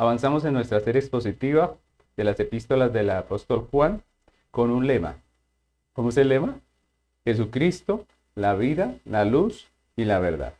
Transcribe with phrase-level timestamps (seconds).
[0.00, 1.76] avanzamos en nuestra serie expositiva
[2.16, 4.02] de las epístolas del apóstol Juan
[4.50, 5.16] con un lema.
[5.92, 6.58] ¿Cómo es el lema?
[7.22, 10.54] Jesucristo, la vida, la luz y la verdad.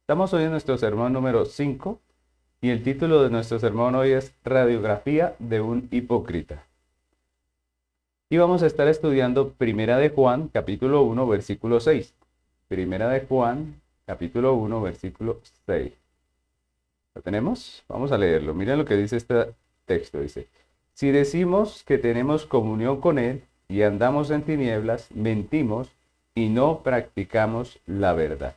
[0.00, 2.00] Estamos hoy en nuestro sermón número 5
[2.62, 6.64] y el título de nuestro sermón hoy es Radiografía de un hipócrita.
[8.30, 12.14] Y vamos a estar estudiando Primera de Juan, capítulo 1, versículo 6.
[12.68, 16.01] Primera de Juan, capítulo 1, versículo 6.
[17.14, 17.84] ¿Lo tenemos?
[17.88, 18.54] Vamos a leerlo.
[18.54, 20.20] Miren lo que dice este texto.
[20.20, 20.48] Dice,
[20.94, 25.90] si decimos que tenemos comunión con Él y andamos en tinieblas, mentimos
[26.34, 28.56] y no practicamos la verdad.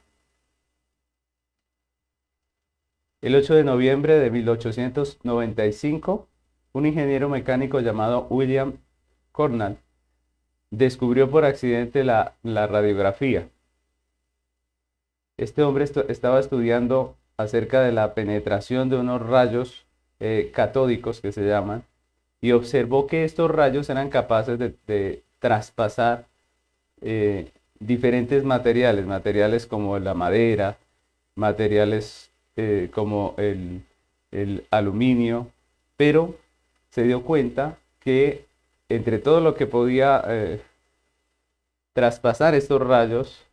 [3.22, 6.28] El 8 de noviembre de 1895,
[6.74, 8.74] un ingeniero mecánico llamado William
[9.32, 9.78] Cornell
[10.70, 13.50] descubrió por accidente la, radiografía.
[15.38, 19.86] Este hombre estaba estudiando acerca de la penetración de unos rayos
[20.20, 21.84] eh, catódicos que se llaman
[22.42, 26.26] y observó que estos rayos eran capaces de, traspasar
[27.02, 30.78] eh, diferentes materiales, materiales como la madera,
[31.36, 33.84] materiales eh, como el,
[34.32, 35.52] el aluminio,
[35.98, 36.36] pero
[36.90, 38.46] se dio cuenta que
[38.90, 40.24] entre todo lo que podía
[41.94, 43.44] traspasar estos rayos,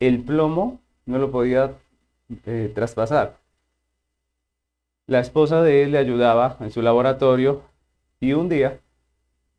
[0.00, 1.72] el plomo no lo podía
[2.46, 3.38] eh, traspasar.
[5.06, 7.62] La esposa de él le ayudaba en su laboratorio
[8.20, 8.78] y un día,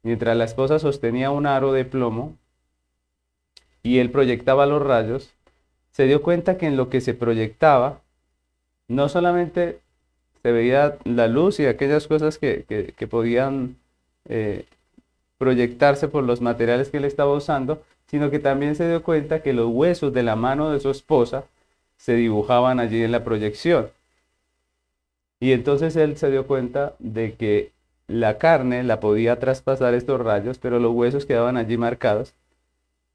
[0.03, 2.37] mientras la esposa sostenía un aro de plomo
[3.83, 5.33] y él proyectaba los rayos,
[5.91, 8.01] se dio cuenta que en lo que se proyectaba
[8.87, 9.79] no solamente
[10.41, 12.65] se veía la luz y aquellas cosas que,
[13.09, 13.75] podían
[14.25, 14.65] eh,
[15.37, 19.53] proyectarse por los materiales que él estaba usando, sino que también se dio cuenta que
[19.53, 21.45] los huesos de la mano de su esposa
[22.01, 23.91] se dibujaban allí en la proyección.
[25.39, 27.71] Y entonces él se dio cuenta de que
[28.07, 32.33] la carne la podía traspasar estos rayos, pero los huesos quedaban allí marcados.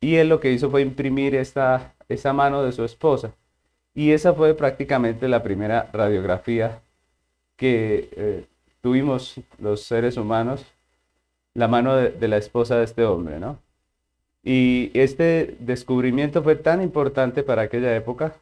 [0.01, 3.33] Y él lo que hizo fue imprimir esta, esa mano de su esposa.
[3.93, 6.81] Y esa fue prácticamente la primera radiografía
[7.57, 8.45] que eh,
[8.83, 10.65] tuvimos los seres humanos
[11.55, 13.59] la mano de, la esposa de este hombre, ¿no?
[14.45, 18.37] Y este descubrimiento fue tan importante para aquella época,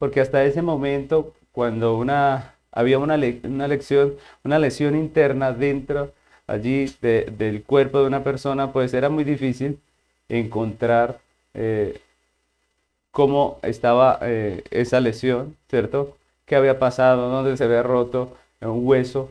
[0.00, 6.12] porque hasta ese momento, cuando una, había una, una, lección, una lesión interna dentro
[6.46, 9.78] allí del cuerpo de una persona, pues era muy difícil
[10.28, 11.20] encontrar
[11.54, 12.00] eh,
[13.10, 16.16] cómo estaba eh, esa lesión, ¿cierto?
[16.46, 17.28] ¿Qué había pasado?
[17.28, 19.30] ¿Dónde se había roto un hueso?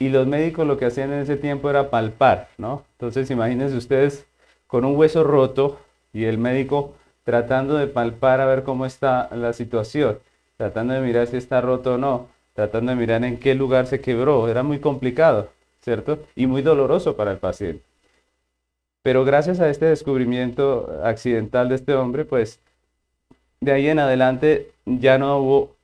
[0.00, 2.84] y los médicos lo que hacían en ese tiempo era palpar, ¿no?
[2.92, 4.26] Entonces imagínense ustedes
[4.66, 5.78] con un hueso roto
[6.12, 10.18] y el médico tratando de palpar a ver cómo está la situación,
[10.56, 14.00] tratando de mirar si está roto o no, tratando de mirar en qué lugar se
[14.00, 15.48] quebró, era muy complicado,
[15.82, 16.18] ¿cierto?
[16.34, 17.82] Y muy doloroso para el paciente.
[19.02, 22.60] Pero gracias a este descubrimiento accidental de este hombre, pues
[23.60, 25.76] de ahí en adelante ya no hubo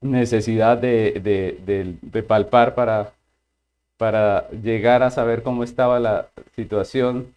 [0.00, 3.12] necesidad de, de palpar para
[4.02, 7.32] para llegar a saber cómo estaba la situación,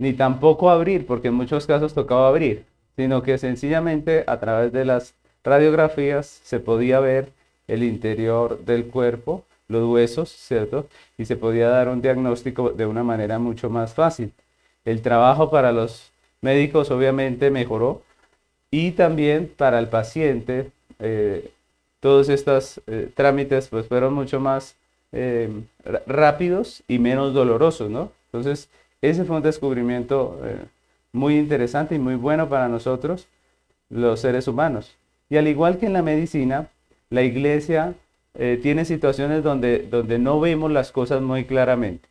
[0.00, 2.64] ni tampoco abrir, porque en muchos casos tocaba abrir,
[2.96, 7.32] sino que sencillamente a través de las radiografías se podía ver
[7.68, 10.88] el interior del cuerpo, los huesos, ¿cierto?
[11.16, 14.32] Y se podía dar un diagnóstico de una manera mucho más fácil.
[14.84, 18.02] El trabajo para los médicos obviamente mejoró
[18.72, 21.52] y también para el paciente eh,
[22.00, 24.74] todos estos eh, trámites pues fueron mucho más
[25.12, 25.66] Em,
[26.06, 28.12] rápidos y menos dolorosos, ¿no?
[28.26, 28.68] Entonces,
[29.02, 30.56] ese fue un descubrimiento eh,
[31.12, 33.26] muy interesante y muy bueno para nosotros,
[33.88, 34.94] los seres humanos.
[35.28, 36.68] Y al igual que en la medicina,
[37.08, 37.94] la iglesia
[38.34, 42.08] eh, tiene situaciones donde, donde no vemos las cosas muy claramente,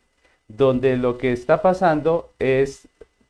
[0.48, 2.88] donde lo que está pasando es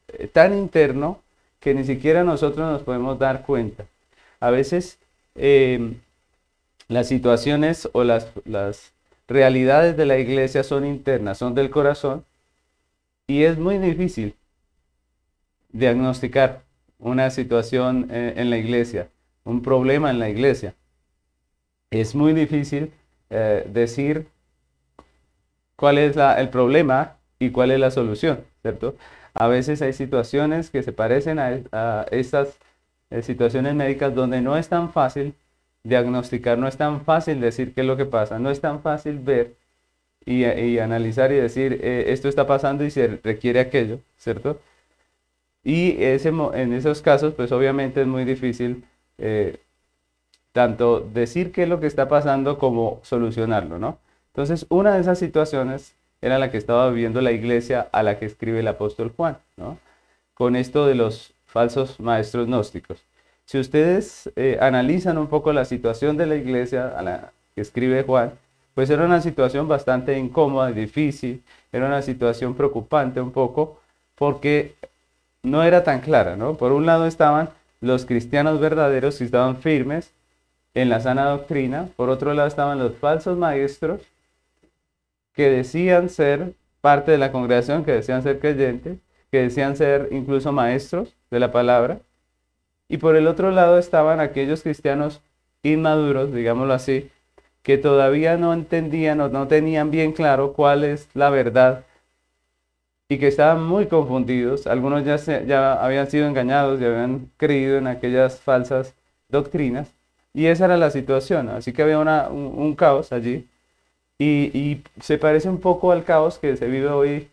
[0.09, 1.21] eh, tan interno
[1.61, 3.85] que ni siquiera nosotros nos podemos dar cuenta.
[4.41, 4.99] A veces
[5.35, 5.97] em,
[6.89, 8.93] las situaciones o las, las
[9.29, 12.25] realidades de la iglesia son internas, son del corazón,
[13.31, 14.35] y es muy difícil
[15.69, 16.63] diagnosticar
[16.99, 19.09] una situación eh, en la iglesia,
[19.45, 20.75] un problema en la iglesia.
[21.93, 22.93] Es muy difícil
[23.31, 24.27] eh, decir
[25.77, 28.97] cuál es el problema y cuál es la solución, ¿cierto?
[29.35, 32.59] A veces hay situaciones que se parecen a, estas
[33.11, 35.35] eh, situaciones médicas donde no es tan fácil
[35.85, 39.21] diagnosticar, no es tan fácil decir qué es lo que pasa, no es tan fácil
[39.21, 39.55] ver
[40.25, 44.61] y, analizar y decir eh, esto está pasando y se requiere aquello, ¿cierto?
[45.65, 48.85] Y ese, en esos casos, pues obviamente es muy difícil
[49.19, 49.59] eh,
[50.53, 53.99] tanto decir qué es lo que está pasando como solucionarlo, ¿no?
[54.29, 58.27] Entonces, una de esas situaciones era la que estaba viviendo la iglesia a la que
[58.27, 59.79] escribe el apóstol Juan, ¿no?
[60.35, 63.05] Con esto de los falsos maestros gnósticos.
[63.45, 68.05] Si ustedes eh, analizan un poco la situación de la iglesia a la que escribe
[68.05, 68.33] Juan,
[68.75, 73.81] pues era una situación bastante incómoda y difícil, era una situación preocupante un poco,
[74.15, 74.75] porque
[75.43, 76.55] no era tan clara, ¿no?
[76.55, 77.51] Por un lado estaban
[77.81, 80.13] los cristianos verdaderos que estaban firmes
[80.75, 84.03] en la sana doctrina, por otro lado estaban los falsos maestros
[85.35, 88.99] que decían ser parte de la congregación, que decían ser creyentes,
[89.31, 92.01] que decían ser incluso maestros de la palabra,
[92.89, 95.21] y por el otro lado estaban aquellos cristianos
[95.63, 97.11] inmaduros, digámoslo así,
[97.63, 101.85] que todavía no entendían o no tenían bien claro cuál es la verdad
[103.11, 104.67] y que estaban muy confundidos.
[104.69, 108.95] Algunos ya, ya habían sido engañados y habían creído en aquellas falsas
[109.29, 109.89] doctrinas.
[110.33, 111.49] Y esa era la situación.
[111.49, 113.49] Así que había un, caos allí.
[114.19, 117.29] Y, se parece un poco al caos que se vive hoy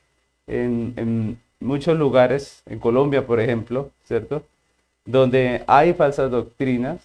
[0.47, 4.43] en, en muchos lugares, en Colombia, por ejemplo, ¿cierto?
[5.05, 7.01] Donde hay falsas doctrinas,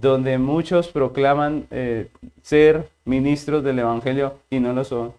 [0.00, 2.08] donde muchos proclaman eh,
[2.42, 5.14] ser ministros del Evangelio y no lo son,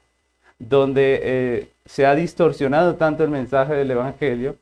[0.60, 4.56] donde eh, se ha distorsionado tanto el mensaje del Evangelio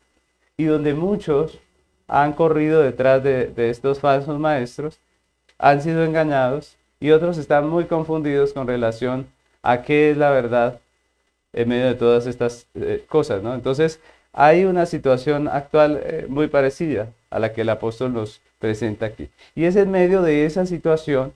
[0.58, 1.60] y donde muchos
[2.08, 5.00] han corrido detrás de, estos falsos maestros,
[5.58, 9.28] han sido engañados y otros están muy confundidos con relación
[9.64, 10.80] a qué es la verdad
[11.52, 13.54] en medio de todas estas eh, cosas, ¿no?
[13.54, 14.00] Entonces,
[14.32, 19.30] hay una situación actual muy parecida a la que el apóstol nos presenta aquí.
[19.56, 21.34] Y es en medio de esa situación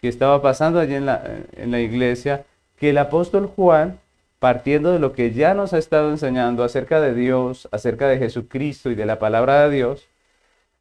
[0.00, 1.22] que estaba pasando allí en la,
[1.56, 2.44] en la iglesia
[2.78, 3.98] que el apóstol Juan,
[4.38, 8.90] partiendo de lo que ya nos ha estado enseñando acerca de Dios, acerca de Jesucristo
[8.90, 10.06] y de la palabra de Dios,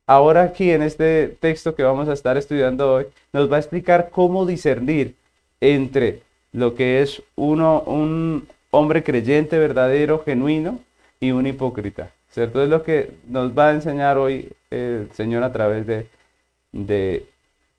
[0.07, 4.09] ahora aquí en este texto que vamos a estar estudiando hoy, nos va a explicar
[4.11, 5.15] cómo discernir
[5.61, 10.79] entre lo que es uno, un hombre creyente verdadero, genuino,
[11.19, 12.11] y un hipócrita.
[12.35, 12.61] ¿Cierto?
[12.61, 17.25] Es lo que nos va a enseñar hoy el Señor a través de,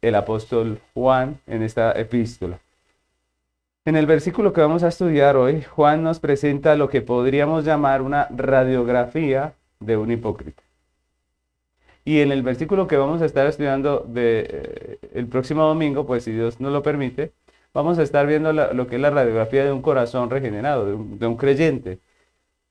[0.00, 2.58] el apóstol Juan en esta epístola.
[3.84, 8.00] En el versículo que vamos a estudiar hoy, Juan nos presenta lo que podríamos llamar
[8.00, 10.62] una radiografía de un hipócrita.
[12.06, 16.32] Y en el versículo que vamos a estar estudiando eh, el próximo domingo, pues si
[16.32, 17.32] Dios nos lo permite,
[17.74, 21.36] vamos a estar viendo lo que es la radiografía de un corazón regenerado, de un
[21.36, 21.98] creyente,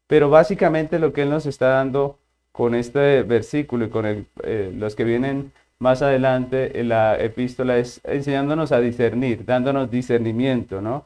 [0.08, 2.20] pero básicamente lo que Él nos está dando
[2.52, 8.00] con este versículo y con eh, los que vienen más adelante en la epístola es
[8.06, 11.06] enseñándonos a discernir, dándonos discernimiento, ¿no?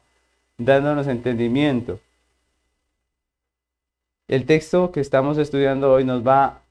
[0.58, 2.00] Dándonos entendimiento.
[4.28, 6.62] El texto que estamos estudiando hoy nos va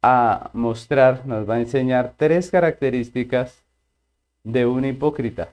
[0.00, 3.62] a mostrar, nos va a enseñar tres características
[4.42, 5.52] de un hipócrita.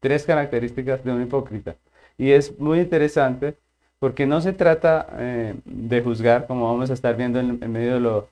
[0.00, 1.76] Tres características de un hipócrita.
[2.18, 3.56] Y es muy interesante
[3.98, 8.28] porque no se trata eh, de juzgar, como vamos a estar viendo en, medio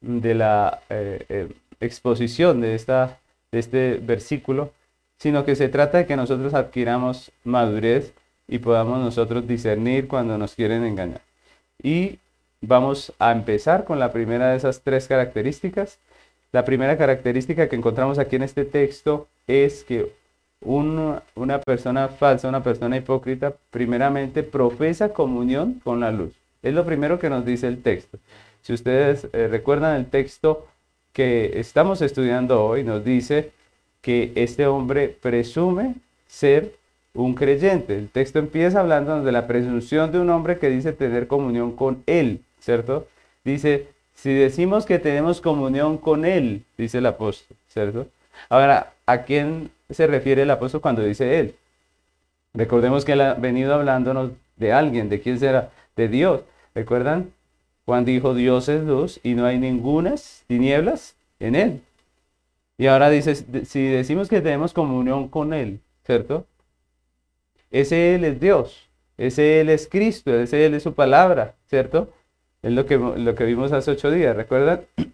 [0.00, 1.48] de, la eh, eh,
[1.80, 3.18] exposición de, esta,
[3.50, 4.72] de este versículo,
[5.18, 8.12] sino que se trata de que nosotros adquiramos madurez
[8.46, 11.22] y podamos nosotros discernir cuando nos quieren engañar.
[11.82, 12.18] Y
[12.60, 15.98] vamos a empezar con la primera de esas tres características.
[16.52, 20.12] La primera característica que encontramos aquí en este texto es que
[20.64, 26.32] una persona falsa, una persona hipócrita, primeramente profesa comunión con la luz.
[26.62, 28.18] Es lo primero que nos dice el texto.
[28.62, 30.66] Si ustedes eh, recuerdan el texto
[31.12, 33.52] que estamos estudiando hoy, nos dice
[34.00, 36.74] que este hombre presume ser
[37.12, 37.96] un creyente.
[37.96, 42.02] El texto empieza hablando de la presunción de un hombre que dice tener comunión con
[42.06, 43.06] él, ¿cierto?
[43.44, 48.06] Dice, si decimos que tenemos comunión con él, dice el apóstol, ¿cierto?
[48.48, 51.54] Ahora, ¿a quién se refiere el apóstol cuando dice él?
[52.52, 55.70] Recordemos que él ha venido hablándonos de alguien, ¿de quién será?
[55.96, 56.42] De Dios.
[56.74, 57.32] ¿Recuerdan?
[57.84, 61.80] Juan dijo, Dios es luz y no hay ningunas tinieblas en él.
[62.78, 63.34] Y ahora dice,
[63.64, 66.46] si decimos que tenemos comunión con él, ¿cierto?
[67.70, 72.12] Ese él es Dios, ese él es Cristo, ese él es su palabra, ¿cierto?
[72.62, 74.82] Es lo que, lo que vimos hace ocho días, ¿recuerdan?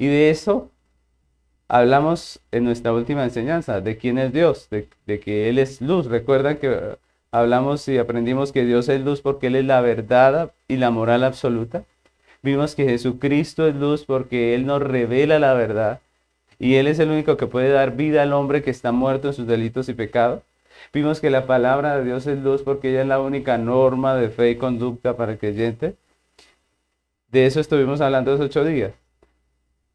[0.00, 0.70] Y de eso
[1.68, 6.06] hablamos en nuestra última enseñanza de quién es Dios, de, que Él es luz.
[6.06, 6.96] Recuerdan que
[7.30, 11.24] hablamos y aprendimos que Dios es luz porque Él es la verdad y la moral
[11.24, 11.84] absoluta.
[12.42, 16.00] Vimos que Jesucristo es luz porque Él nos revela la verdad
[16.58, 19.34] y Él es el único que puede dar vida al hombre que está muerto en
[19.34, 20.42] sus delitos y pecados.
[20.92, 24.30] Vimos que la palabra de Dios es luz porque ella es la única norma de
[24.30, 25.96] fe y conducta para el creyente.
[27.30, 28.92] De eso estuvimos hablando los ocho días.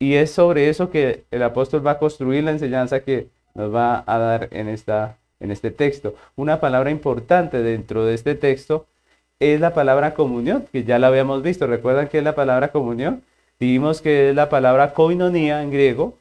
[0.03, 4.03] Y es sobre eso que el apóstol va a construir la enseñanza que nos va
[4.05, 6.13] a dar en, esta, en este texto.
[6.35, 8.85] Una palabra importante dentro de este texto
[9.39, 11.67] es la palabra comunión, que ya la habíamos visto.
[11.67, 13.23] ¿Recuerdan qué es la palabra comunión?
[13.61, 16.17] Dijimos que es la palabra koinonia en griego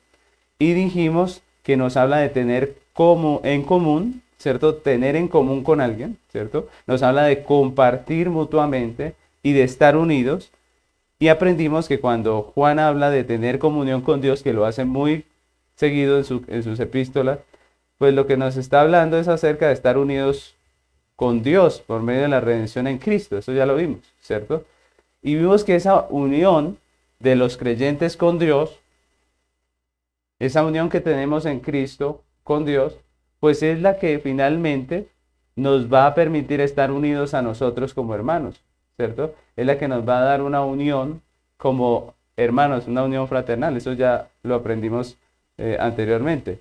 [0.60, 4.76] y dijimos que nos habla de tener como en común, ¿cierto?
[4.76, 6.68] Tener en común con alguien, ¿cierto?
[6.86, 10.52] Nos habla de compartir mutuamente y de estar unidos.
[11.22, 15.24] Y aprendimos que cuando Juan habla de tener comunión con Dios, que lo hace muy
[15.76, 17.38] seguido en, en sus epístolas,
[17.96, 20.56] pues lo que nos está hablando es acerca de estar unidos
[21.14, 23.38] con Dios por medio de la redención en Cristo.
[23.38, 24.64] Eso ya lo vimos, ¿cierto?
[25.22, 26.78] Y vimos que esa unión
[27.20, 28.80] de los creyentes con Dios,
[30.40, 32.96] esa unión que tenemos en Cristo con Dios,
[33.38, 35.06] pues es la que finalmente
[35.54, 38.60] nos va a permitir estar unidos a nosotros como hermanos,
[38.96, 39.34] ¿cierto?
[39.56, 41.22] Es la que nos va a dar una unión
[41.56, 43.76] como hermanos, una unión fraternal.
[43.76, 45.16] Eso ya lo aprendimos
[45.58, 46.60] eh, anteriormente.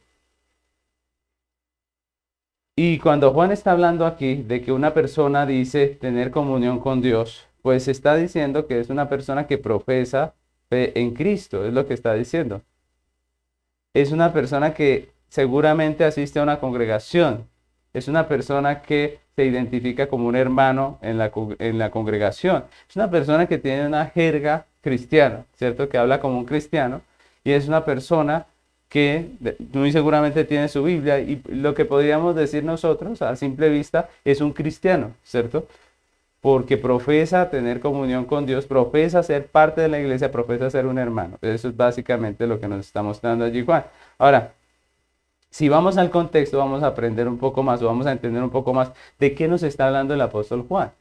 [2.76, 7.48] Y cuando Juan está hablando aquí de que una persona dice tener comunión con Dios,
[7.62, 10.34] pues está diciendo que es una persona que profesa
[10.70, 12.62] fe en Cristo, es lo que está diciendo.
[13.94, 17.48] Es una persona que seguramente asiste a una congregación,
[17.94, 22.96] es una persona que se identifica como un hermano en la, en la congregación, es
[22.96, 25.88] una persona que tiene una jerga cristiana, ¿cierto?
[25.90, 27.02] Que habla como un cristiano
[27.44, 28.46] y es una persona
[28.90, 29.30] que
[29.74, 34.42] muy seguramente tiene su Biblia y lo que podríamos decir nosotros a simple vista es
[34.42, 35.66] un cristiano, ¿cierto?
[36.42, 40.98] Porque profesa tener comunión con Dios, profesa ser parte de la iglesia, profesa ser un
[40.98, 41.38] hermano.
[41.42, 43.86] Eso es básicamente lo que nos está mostrando allí Juan.
[44.18, 44.54] Ahora,
[45.52, 48.50] si vamos al contexto, vamos a aprender un poco más o vamos a entender un
[48.50, 50.92] poco más de qué nos está hablando el apóstol Juan.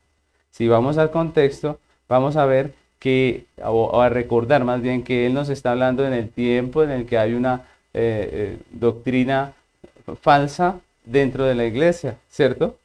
[0.50, 1.78] Si vamos al contexto,
[2.08, 6.12] vamos a ver que, o, a recordar más bien que él nos está hablando en
[6.12, 7.62] el tiempo en el que hay una
[7.94, 9.52] eh, eh, doctrina
[10.20, 12.76] falsa dentro de la iglesia, ¿cierto?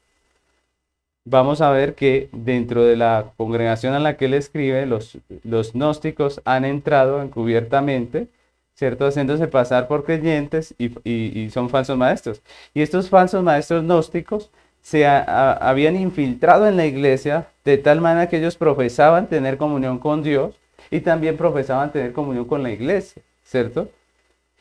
[1.25, 5.73] Vamos a ver que dentro de la congregación a la que él escribe, los, los
[5.73, 8.27] gnósticos han entrado encubiertamente,
[8.75, 9.07] ¿cierto?
[9.07, 12.41] Haciéndose pasar por creyentes y, son falsos maestros.
[12.73, 14.51] Y estos falsos maestros gnósticos
[14.81, 20.21] se habían infiltrado en la iglesia de tal manera que ellos profesaban tener comunión con
[20.21, 20.55] Dios
[20.91, 23.89] y también profesaban tener comunión con la iglesia, ¿cierto?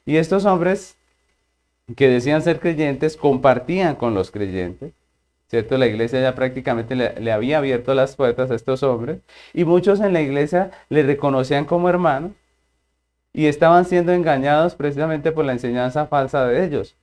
[0.07, 0.97] Y estos hombres
[1.97, 4.93] que decían ser creyentes compartían con los creyentes,
[5.49, 5.77] ¿cierto?
[5.77, 9.19] La iglesia ya prácticamente le, había abierto las puertas a estos hombres
[9.53, 12.33] y muchos en la iglesia le reconocían como hermano
[13.35, 16.97] y estaban siendo engañados precisamente por la enseñanza falsa de ellos.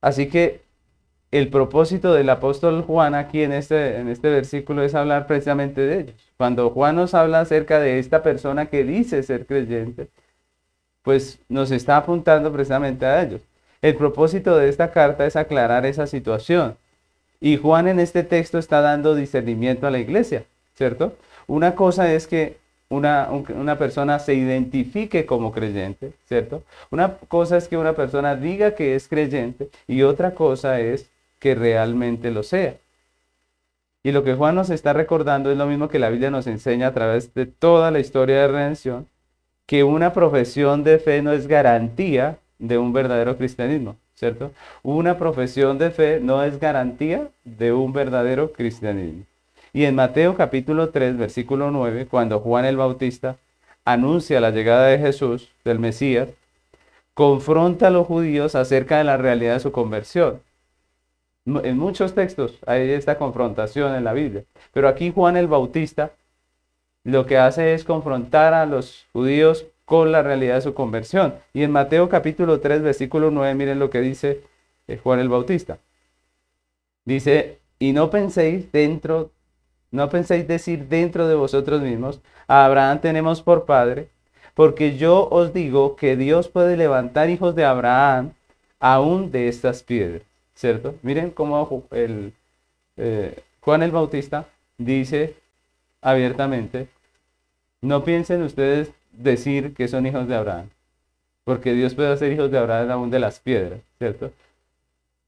[0.00, 0.62] Así que
[1.30, 6.00] el propósito del apóstol Juan aquí en este, en este versículo es hablar precisamente de
[6.00, 6.32] ellos.
[6.38, 10.08] Cuando Juan nos habla acerca de esta persona que dice ser creyente,
[11.02, 13.42] pues nos está apuntando precisamente a ellos.
[13.82, 16.78] El propósito de esta carta es aclarar esa situación.
[17.40, 20.44] Y Juan en este texto está dando discernimiento a la iglesia,
[20.74, 21.14] ¿cierto?
[21.46, 26.62] Una cosa es que una, una, persona se identifique como creyente, ¿cierto?
[26.90, 31.54] Una cosa es que una persona diga que es creyente y otra cosa es que
[31.54, 32.76] realmente lo sea.
[34.02, 36.88] Y lo que Juan nos está recordando es lo mismo que la Biblia nos enseña
[36.88, 39.08] a través de toda la historia de redención,
[39.66, 44.52] que una profesión de fe no es garantía de un verdadero cristianismo, ¿cierto?
[44.82, 49.24] Una profesión de fe no es garantía de un verdadero cristianismo.
[49.74, 53.38] Y en Mateo capítulo 3, versículo 9, cuando Juan el Bautista
[53.84, 56.28] anuncia la llegada de Jesús, del Mesías,
[57.12, 60.40] confronta a los judíos acerca de la realidad de su conversión.
[61.44, 66.12] En muchos textos hay esta confrontación en la Biblia, pero aquí Juan el Bautista
[67.02, 71.34] lo que hace es confrontar a los judíos con la realidad de su conversión.
[71.52, 74.40] Y en Mateo capítulo 3, versículo 9, miren lo que dice
[74.86, 75.78] eh, Juan el Bautista.
[77.04, 79.32] Dice, y no penséis dentro,
[79.94, 84.08] no penséis decir dentro de vosotros mismos, a Abraham tenemos por padre,
[84.54, 88.32] porque yo os digo que Dios puede levantar hijos de Abraham
[88.80, 90.22] aún de estas piedras,
[90.56, 90.96] ¿cierto?
[91.02, 92.32] Miren cómo el,
[92.96, 94.48] eh, Juan el Bautista
[94.78, 95.36] dice
[96.02, 96.88] abiertamente,
[97.80, 100.70] no piensen ustedes decir que son hijos de Abraham,
[101.44, 104.32] porque Dios puede hacer hijos de Abraham aún de las piedras, ¿cierto?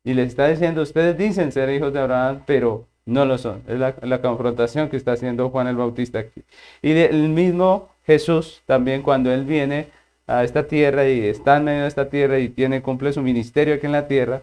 [0.02, 3.62] Y les está diciendo, ustedes dicen ser hijos de Abraham, pero no lo son.
[3.68, 6.42] Es la, confrontación que está haciendo Juan el Bautista aquí.
[6.82, 9.88] Y el mismo Jesús también cuando él viene
[10.26, 13.74] a esta tierra y está en medio de esta tierra y tiene, cumple su ministerio
[13.74, 14.42] aquí en la tierra,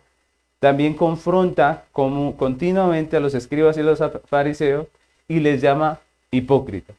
[0.59, 4.87] también confronta continuamente a los escribas y los fariseos
[5.27, 5.99] y les llama
[6.31, 6.93] hipócrita.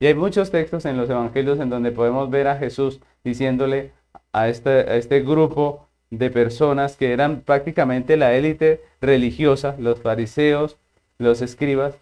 [0.00, 3.92] Y hay muchos textos en los evangelios en donde podemos ver a Jesús diciéndole
[4.32, 10.76] a este, a este grupo de personas que eran prácticamente la élite religiosa, los fariseos,
[11.18, 11.94] los escribas,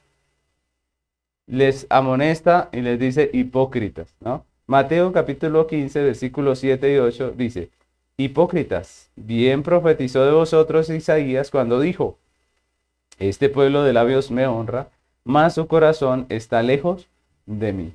[1.46, 4.44] les amonesta y les dice hipócritas, ¿no?
[4.66, 7.70] Mateo capítulo 15, versículos 7 y 8 dice,
[8.18, 12.18] hipócritas, bien profetizó de vosotros Isaías cuando dijo,
[13.18, 14.88] este pueblo de labios me honra,
[15.24, 17.08] mas su corazón está lejos
[17.46, 17.92] de mí.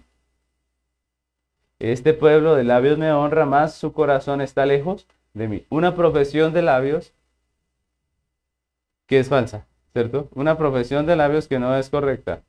[1.79, 5.65] Este pueblo de labios me honra, más su corazón está lejos de mí.
[5.69, 7.11] Una profesión de labios
[9.07, 10.29] que es falsa, ¿cierto?
[10.33, 12.41] Una profesión de labios que no es correcta.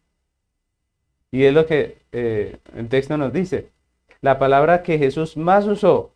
[1.30, 3.70] Y es lo que eh, el texto nos dice.
[4.20, 6.12] La palabra que Jesús más usó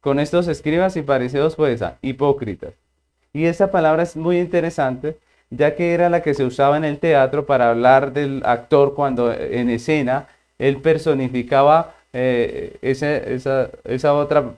[0.00, 2.74] con estos escribas y fariseos fue esa, hipócritas.
[3.32, 5.18] Y esa palabra es muy interesante,
[5.50, 9.32] ya que era la que se usaba en el teatro para hablar del actor cuando
[9.32, 14.54] en escena él personificaba eh, esa, esa otra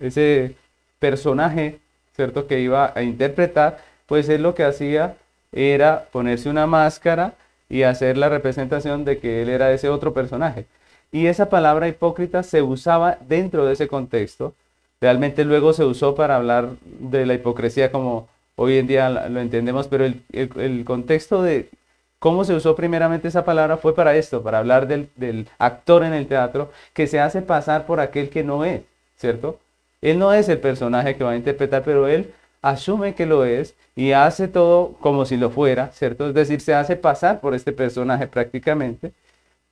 [0.00, 0.56] ese
[0.98, 1.78] personaje,
[2.16, 2.46] ¿cierto?
[2.46, 5.16] Que iba a interpretar, pues él lo que hacía
[5.52, 7.34] era ponerse una máscara
[7.68, 10.66] y hacer la representación de que él era ese otro personaje.
[11.12, 14.54] Y esa palabra hipócrita se usaba dentro de ese contexto.
[15.00, 19.88] Realmente luego se usó para hablar de la hipocresía como hoy en día lo entendemos,
[19.88, 21.70] pero el, el, contexto de
[22.18, 26.12] cómo se usó primeramente esa palabra fue para esto, para hablar del, del actor en
[26.12, 28.82] el teatro que se hace pasar por aquel que no es,
[29.16, 29.58] ¿cierto?
[30.00, 33.74] Él no es el personaje que va a interpretar, pero él asume que lo es
[33.96, 36.28] y hace todo como si lo fuera, ¿cierto?
[36.28, 39.12] Es decir, se hace pasar por este personaje prácticamente.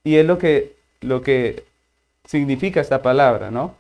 [0.04, 1.64] Y es lo que, lo que
[2.25, 3.75] significa esta palabra, ¿no?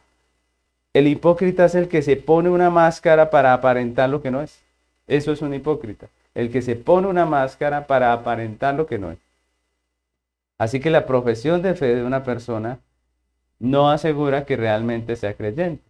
[0.94, 4.60] El hipócrita es el que se pone una máscara para aparentar lo que no es.
[5.06, 6.08] Eso es un hipócrita.
[6.34, 9.18] El que se pone una máscara para aparentar lo que no es.
[10.58, 12.78] Así que la profesión de fe de una persona
[13.58, 15.87] no asegura que realmente sea creyente.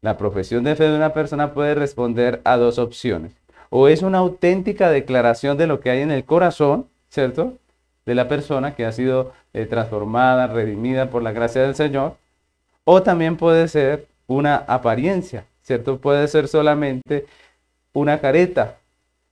[0.00, 3.32] La profesión de fe de una persona puede responder a dos opciones.
[3.70, 7.54] O es una auténtica declaración de lo que hay en el corazón, ¿cierto?
[8.06, 12.16] De la persona que ha sido eh, transformada, redimida por la gracia del Señor.
[12.84, 15.98] O también puede ser una apariencia, ¿cierto?
[15.98, 17.26] Puede ser solamente
[17.92, 18.76] una careta,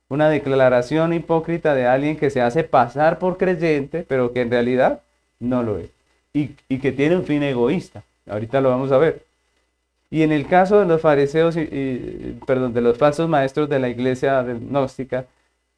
[0.09, 5.01] una declaración hipócrita de alguien que se hace pasar por creyente, pero que en realidad
[5.39, 5.89] no lo es.
[6.33, 8.03] Y, y que tiene un fin egoísta.
[8.29, 9.26] Ahorita lo vamos a ver.
[10.09, 13.89] Y en el caso de los fariseos, y, perdón, de los falsos maestros de la
[13.89, 15.25] iglesia gnóstica,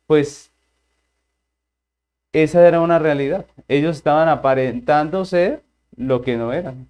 [0.06, 0.52] pues
[2.32, 3.46] esa era una realidad.
[3.68, 5.64] Ellos estaban aparentando ser
[5.96, 6.88] lo que no eran.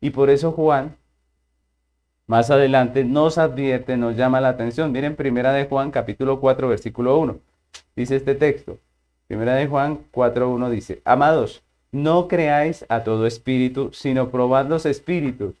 [0.00, 0.96] Y por eso Juan,
[2.26, 4.90] más adelante, nos advierte, nos llama la atención.
[4.90, 7.38] Miren, primera de Juan, capítulo 4, versículo 1.
[7.94, 8.78] Dice este texto.
[9.28, 15.54] Primera de Juan 4.1 dice, Amados, no creáis a todo espíritu, sino probad los espíritus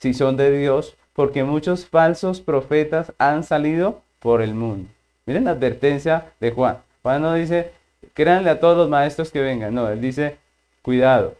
[0.00, 4.88] si son de Dios, porque muchos falsos profetas han salido por el mundo.
[5.26, 6.78] Miren la advertencia de Juan.
[7.02, 7.72] Juan no dice,
[8.14, 9.74] créanle a todos los maestros que vengan.
[9.74, 10.38] No, él dice,
[10.82, 11.36] cuidado,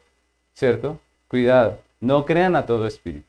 [0.54, 1.00] ¿cierto?
[1.28, 1.78] Cuidado.
[2.00, 3.26] No crean a todo espíritu.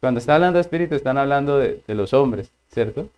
[0.00, 3.08] Cuando está hablando de espíritu, están hablando de, de los hombres, ¿cierto?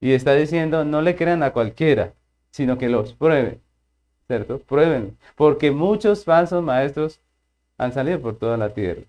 [0.00, 2.12] Y está diciendo, no le crean a cualquiera,
[2.50, 3.60] sino que los prueben,
[4.28, 4.60] ¿cierto?
[4.60, 7.18] Prueben, porque muchos falsos maestros
[7.78, 9.02] han salido por toda la tierra.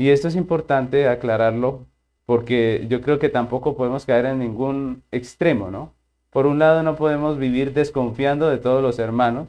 [0.00, 1.84] Y esto es importante aclararlo
[2.24, 5.92] porque yo creo que tampoco podemos caer en ningún extremo, ¿no?
[6.30, 9.48] Por un lado no podemos vivir desconfiando de todos los hermanos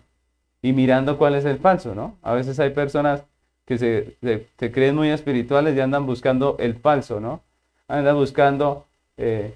[0.61, 2.17] y mirando cuál es el falso, ¿no?
[2.21, 3.23] A veces hay personas
[3.63, 7.39] que se, creen muy espirituales y andan buscando el falso, ¿no?
[7.87, 9.53] Andan buscando eh,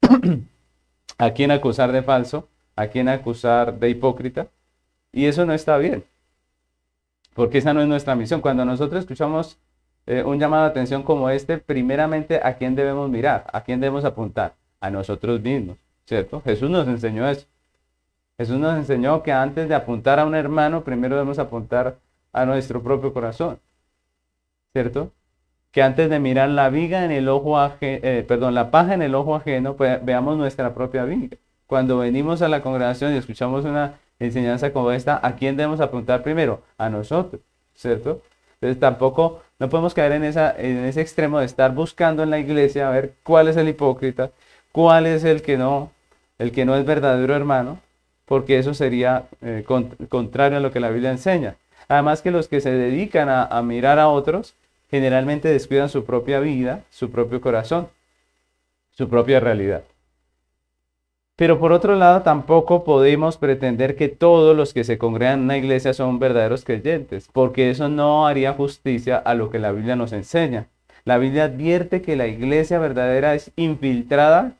[1.18, 4.46] a quién acusar de falso, a quién acusar de hipócrita.
[5.12, 6.04] Y eso no está bien,
[7.34, 8.40] porque esa no es nuestra misión.
[8.40, 9.58] Cuando nosotros escuchamos
[10.06, 13.44] eh, un llamado de atención como este, primeramente, ¿a quién debemos mirar?
[13.52, 14.54] ¿A quién debemos apuntar?
[14.80, 16.40] A nosotros mismos, ¿cierto?
[16.42, 17.46] Jesús nos enseñó eso.
[18.38, 21.98] Jesús nos enseñó que antes de apuntar a un hermano, primero debemos apuntar
[22.32, 23.58] a nuestro propio corazón,
[24.72, 25.12] ¿cierto?
[25.72, 29.02] Que antes de mirar la viga en el ojo ajeno, eh, perdón, la paja en
[29.02, 31.36] el ojo ajeno, pues veamos nuestra propia viga.
[31.66, 36.22] Cuando venimos a la congregación y escuchamos una enseñanza como esta, ¿a quién debemos apuntar
[36.22, 36.62] primero?
[36.78, 37.40] A nosotros,
[37.74, 38.22] ¿cierto?
[38.66, 42.40] Entonces tampoco no podemos caer en, esa, en ese extremo de estar buscando en la
[42.40, 44.32] iglesia a ver cuál es el hipócrita,
[44.72, 45.92] cuál es el que no,
[46.40, 47.78] el que no es verdadero hermano,
[48.24, 49.64] porque eso sería eh,
[50.08, 51.54] contrario a lo que la Biblia enseña.
[51.86, 54.54] Además que los que se dedican a, a mirar a otros
[54.90, 57.88] generalmente descuidan su propia vida, su propio corazón,
[58.90, 59.84] su propia realidad.
[61.36, 65.58] Pero por otro lado, tampoco podemos pretender que todos los que se congregan en una
[65.58, 70.12] iglesia son verdaderos creyentes, porque eso no haría justicia a lo que la Biblia nos
[70.12, 70.68] enseña.
[71.04, 74.54] La Biblia advierte que la iglesia verdadera es infiltrada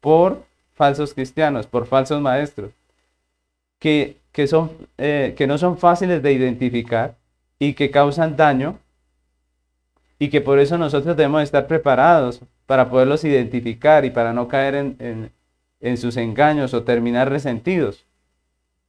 [0.00, 2.72] por falsos cristianos, por falsos maestros,
[3.78, 4.16] que,
[4.48, 7.14] son, eh, que no son fáciles de identificar
[7.60, 8.78] y que causan daño
[10.18, 14.74] y que por eso nosotros debemos estar preparados para poderlos identificar y para no caer
[14.74, 15.30] en
[15.96, 18.04] sus engaños o terminar resentidos,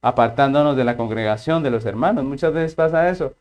[0.02, 2.24] apartándonos de la congregación, de los hermanos.
[2.24, 3.34] Muchas veces pasa eso.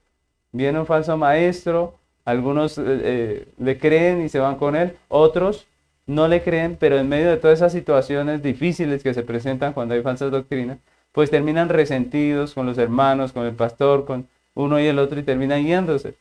[0.52, 5.68] Viene un falso maestro, algunos eh, eh, le creen y se van con él, otros
[6.06, 9.94] no le creen, pero en medio de todas esas situaciones difíciles que se presentan cuando
[9.94, 10.80] hay falsas doctrinas,
[11.12, 15.24] pues terminan resentidos con los hermanos, con el pastor, con uno y el otro y
[15.24, 16.16] terminan yéndose.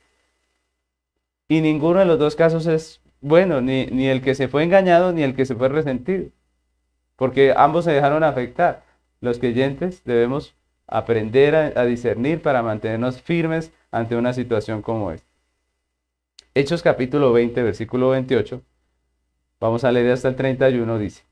[1.48, 5.12] Y ninguno de los dos casos es bueno, ni, ni el que se fue engañado
[5.12, 6.28] ni el que se fue resentido
[7.18, 8.84] porque ambos se dejaron afectar.
[9.20, 10.54] Los creyentes debemos
[10.86, 15.26] aprender a, discernir para mantenernos firmes ante una situación como esta.
[16.54, 18.62] Hechos capítulo 20, versículo 28,
[19.58, 21.24] vamos a leer hasta el 31, dice,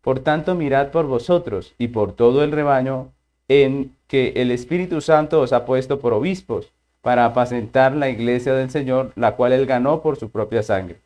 [0.00, 3.12] Por tanto, mirad por vosotros y por todo el rebaño
[3.46, 8.70] en que el Espíritu Santo os ha puesto por obispos, para apacentar la iglesia del
[8.70, 11.03] Señor, la cual él ganó por su propia sangre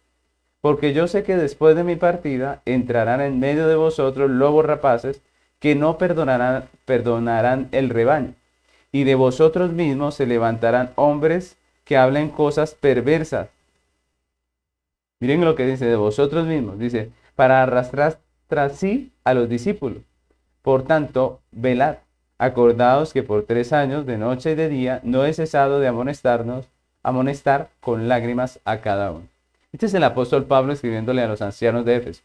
[0.61, 5.23] porque yo sé que después de mi partida entrarán en medio de vosotros lobos rapaces
[5.59, 8.35] que no perdonarán, el rebaño,
[8.93, 13.49] y de vosotros mismos se levantarán hombres que hablen cosas perversas.
[15.21, 20.03] Miren lo que dice de vosotros mismos, dice, para arrastrar tras sí a los discípulos.
[20.63, 21.99] Por tanto, velad,
[22.39, 26.69] acordaos que por tres años, de noche y de día, no he cesado de amonestarnos,
[27.03, 29.38] amonestar con lágrimas a cada uno.
[29.79, 32.25] Este es el apóstol Pablo escribiéndole a los ancianos de Éfeso.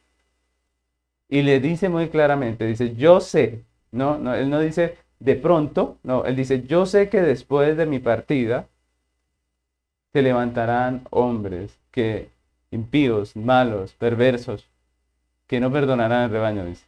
[1.29, 5.99] Y le dice muy claramente, dice, yo sé, no, no, él no dice de pronto,
[6.01, 8.65] no, él dice, yo sé que después de mi partida
[10.13, 12.31] se levantarán hombres que
[12.71, 14.67] impíos, malos, perversos,
[15.45, 16.87] que no perdonarán el rebaño, dice.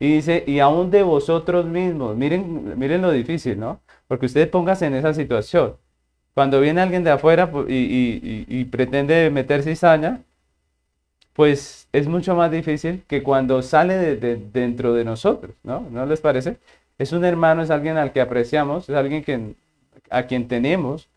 [0.00, 3.80] Y dice, y aún de vosotros mismos, miren, miren lo difícil, ¿no?
[4.08, 5.76] Porque ustedes pónganse en esa situación.
[6.34, 10.20] Cuando viene alguien de afuera y, pretende meter cizaña,
[11.32, 15.86] pues es mucho más difícil que cuando sale de, dentro de nosotros, ¿no?
[15.90, 16.58] ¿No les parece?
[16.98, 19.54] Es un hermano, es alguien al que apreciamos, es alguien que,
[20.10, 21.08] a quien tenemos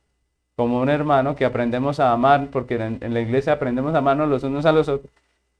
[0.56, 4.30] como un hermano que aprendemos a amar, porque en, en la iglesia aprendemos a amarnos
[4.30, 5.12] los unos a los otros,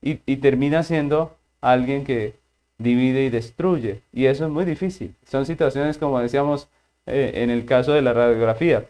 [0.02, 2.34] y, termina siendo alguien que
[2.78, 4.02] divide y destruye.
[4.12, 5.14] Y eso es muy difícil.
[5.26, 6.68] Son situaciones, como decíamos
[7.06, 8.84] eh, en el caso de la radiografía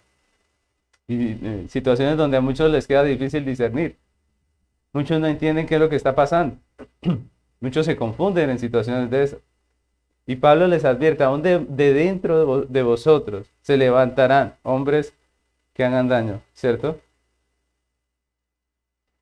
[1.08, 3.96] y eh, situaciones donde a muchos les queda difícil discernir.
[4.92, 6.56] Muchos no entienden qué es lo que está pasando.
[7.60, 9.40] muchos se confunden en situaciones de esas.
[10.26, 15.14] Y Pablo les advierte, aún de, dentro de, vosotros se levantarán hombres
[15.72, 17.00] que hagan daño, ¿cierto?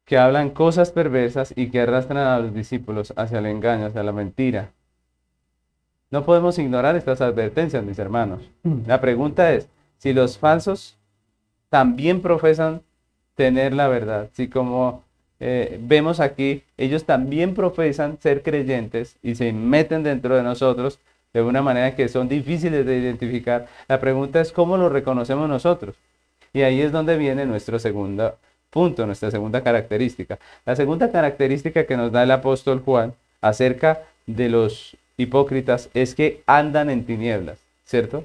[0.05, 4.11] Que hablan cosas perversas y que arrastran a los discípulos hacia el engaño, hacia la
[4.11, 4.73] mentira.
[6.11, 8.51] No podemos ignorar estas advertencias, mis hermanos.
[8.87, 9.69] La pregunta es,
[9.99, 10.97] si los falsos
[11.77, 12.81] también profesan
[13.35, 14.31] tener la verdad.
[14.33, 15.05] Así como
[15.41, 20.99] eh, vemos aquí, ellos también profesan ser creyentes y se meten dentro de nosotros
[21.35, 23.67] de una manera que son difíciles de identificar.
[23.89, 25.97] La pregunta es cómo lo reconocemos nosotros.
[26.55, 28.39] Y ahí es donde viene nuestro segundo
[28.71, 30.39] punto, nuestra segunda característica.
[30.65, 33.13] La segunda característica que nos da el apóstol Juan
[33.43, 38.25] acerca de los hipócritas es que andan en tinieblas, ¿cierto?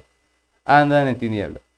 [0.64, 1.71] Andan en tinieblas.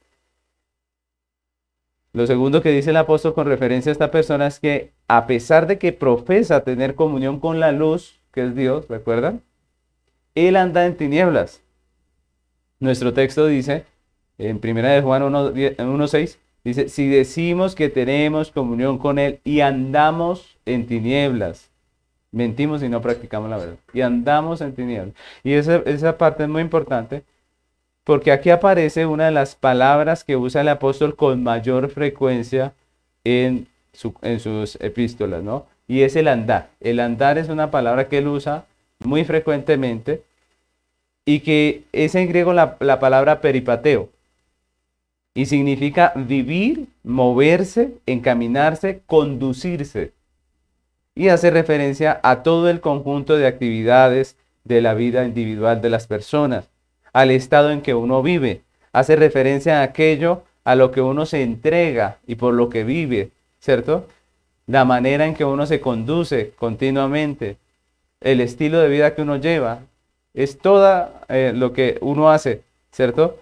[2.14, 5.66] Lo segundo que dice el apóstol con referencia a esta persona es que a pesar
[5.66, 9.42] de que profesa tener comunión con la luz, que es Dios, ¿recuerdan?
[10.36, 11.60] Él anda en tinieblas.
[12.78, 13.84] Nuestro texto dice,
[14.38, 20.56] en 1 de Juan 1.6, dice, si decimos que tenemos comunión con Él y andamos
[20.66, 21.68] en tinieblas,
[22.30, 23.76] mentimos y no practicamos la verdad.
[23.92, 25.14] Y andamos en tinieblas.
[25.42, 27.24] Y esa, esa parte es muy importante
[28.04, 32.74] porque aquí aparece una de las palabras que usa el apóstol con mayor frecuencia
[33.24, 35.66] en, sus epístolas, ¿no?
[35.88, 36.70] Y es el andar.
[36.80, 38.66] El andar es una palabra que él usa
[39.00, 40.22] muy frecuentemente
[41.24, 44.10] y que es en griego la, la palabra peripateo.
[45.34, 50.12] Y significa vivir, moverse, encaminarse, conducirse.
[51.14, 56.06] Y hace referencia a todo el conjunto de actividades de la vida individual de las
[56.06, 56.68] personas
[57.14, 58.60] al estado en que uno vive.
[58.92, 63.30] Hace referencia a aquello a lo que uno se entrega y por lo que vive,
[63.60, 64.06] ¿cierto?
[64.66, 67.56] La manera en que uno se conduce continuamente,
[68.20, 69.80] el estilo de vida que uno lleva,
[70.32, 73.38] es toda eh, lo que uno hace, ¿cierto?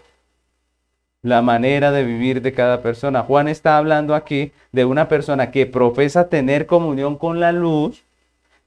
[1.22, 3.22] La manera de vivir de cada persona.
[3.22, 8.02] Juan está hablando aquí de una persona que profesa tener comunión con la luz,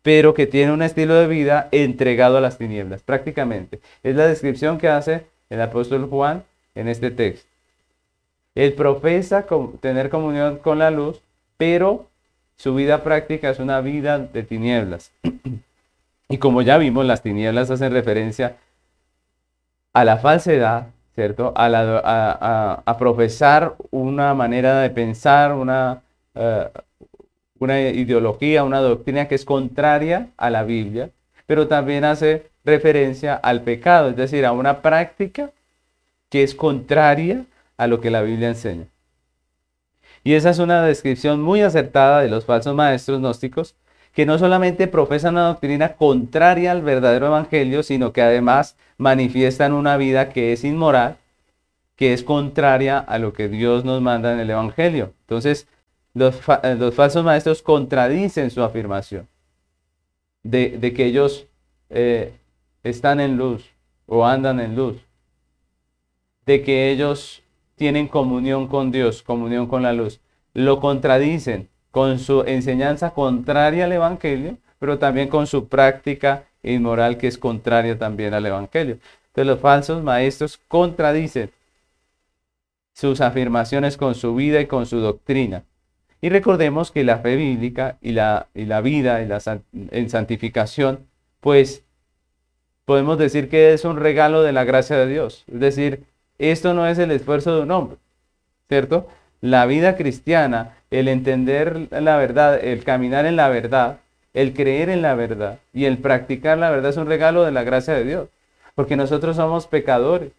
[0.05, 3.79] pero que tiene un estilo de vida entregado a las tinieblas, prácticamente.
[4.03, 6.43] Es la descripción que hace el apóstol Juan
[6.75, 7.49] en este texto.
[8.53, 9.47] Él profesa
[9.79, 11.23] tener comunión con la luz,
[11.57, 12.05] pero
[12.55, 15.11] su vida práctica es una vida de tinieblas.
[16.29, 18.57] y como ya vimos, las tinieblas hacen referencia
[19.91, 21.51] a la falsedad, ¿cierto?
[21.55, 26.03] A, profesar una manera de pensar, una,
[26.35, 26.69] eh,
[27.59, 31.11] una ideología, una doctrina que es contraria a la Biblia,
[31.45, 35.51] pero también hace referencia al pecado, es decir, a una práctica
[36.29, 37.45] que es contraria
[37.77, 38.87] a lo que la Biblia enseña.
[40.23, 43.75] Y esa es una descripción muy acertada de los falsos maestros gnósticos,
[44.11, 49.97] que no solamente profesan una doctrina contraria al verdadero evangelio, sino que además manifiestan una
[49.97, 51.17] vida que es inmoral,
[51.95, 55.13] que es contraria a lo que Dios nos manda en el evangelio.
[55.21, 55.67] Entonces,
[56.15, 59.27] los, eh, falsos maestros contradicen su afirmación
[60.41, 61.47] de, que ellos
[61.89, 62.33] eh,
[62.83, 63.69] están en luz
[64.05, 64.97] o andan en luz,
[66.45, 67.43] de que ellos
[67.75, 70.21] tienen comunión con Dios, comunión con la luz.
[70.53, 77.27] Lo contradicen con su enseñanza contraria al Evangelio, pero también con su práctica inmoral que
[77.27, 78.99] es contraria también al Evangelio.
[79.27, 81.51] Entonces los falsos maestros contradicen
[82.93, 85.65] sus afirmaciones con su vida y con su doctrina.
[86.25, 89.39] Y recordemos que la fe bíblica y la, y la vida y la,
[89.91, 91.05] en santificación,
[91.39, 91.83] pues
[92.83, 95.43] podemos decir que es un regalo de la gracia de Dios.
[95.45, 96.05] Es decir,
[96.39, 97.97] esto no es el esfuerzo de un hombre,
[98.67, 99.07] ¿cierto?
[99.39, 103.99] La vida cristiana, el entender la verdad, el caminar en la verdad,
[104.33, 107.61] el creer en la verdad y el practicar la verdad es un regalo de la
[107.61, 108.29] gracia de Dios,
[108.73, 110.31] porque nosotros somos pecadores.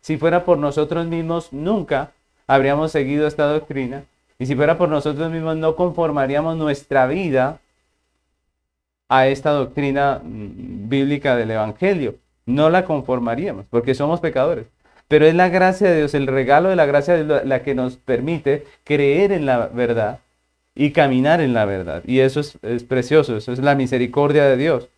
[0.00, 2.12] Si fuera por nosotros mismos, nunca
[2.46, 4.04] habríamos seguido esta doctrina.
[4.38, 7.60] Y si fuera por nosotros mismos, no conformaríamos nuestra vida
[9.08, 12.16] a esta doctrina mm, bíblica del Evangelio.
[12.46, 14.66] No la conformaríamos, porque somos pecadores.
[15.08, 17.74] Pero es la gracia de Dios, el regalo de la gracia de Dios la que
[17.74, 20.20] nos permite creer en la verdad
[20.74, 22.02] y caminar en la verdad.
[22.06, 24.88] Y eso es, precioso, eso es la misericordia de Dios.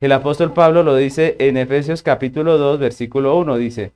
[0.00, 3.92] El apóstol Pablo lo dice en Efesios capítulo 2, versículo 1, dice,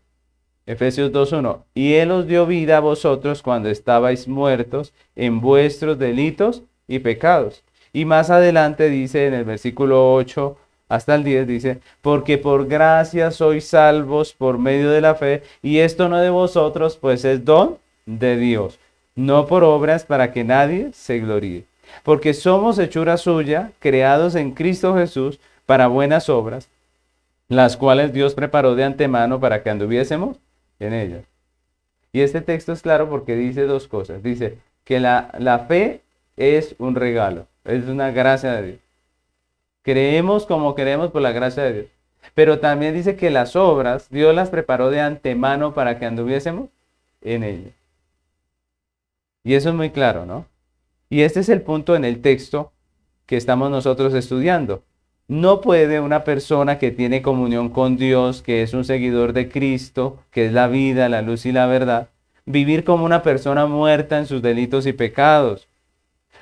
[0.67, 6.63] Efesios 2.1, y Él os dio vida a vosotros cuando estabais muertos en vuestros delitos
[6.87, 7.65] y pecados.
[7.93, 10.57] Y más adelante dice en el versículo 8
[10.91, 15.79] hasta el 10 dice, porque por gracia sois salvos por medio de la fe, y
[15.79, 18.81] esto no de vosotros, pues es don de Dios,
[19.15, 21.65] no por obras para que nadie se gloríe.
[22.03, 26.69] Porque somos hechura suya, creados en Cristo Jesús para buenas obras,
[27.49, 30.39] las cuales Dios preparó de antemano para que anduviésemos
[30.81, 31.25] en ellas.
[32.13, 34.23] Y este texto es claro porque dice dos cosas.
[34.23, 36.03] Dice que la, la fe
[36.37, 38.79] es un regalo, es una gracia de Dios.
[39.83, 41.87] Creemos como queremos por la gracia de Dios.
[42.35, 46.69] Pero también dice que las obras Dios las preparó de antemano para que anduviésemos
[47.23, 47.73] en ellas.
[49.43, 50.47] Y eso es muy claro, ¿no?
[51.09, 52.73] Y este es el punto en el texto
[53.27, 54.83] que estamos nosotros estudiando.
[55.31, 60.19] No puede una persona que tiene comunión con Dios, que es un seguidor de Cristo,
[60.31, 62.09] que es la vida, la luz y la verdad,
[62.45, 65.69] vivir como una persona muerta en sus delitos y pecados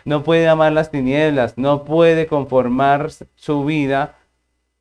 [0.08, 4.16] no puede amar las tinieblas, no puede conformar su vida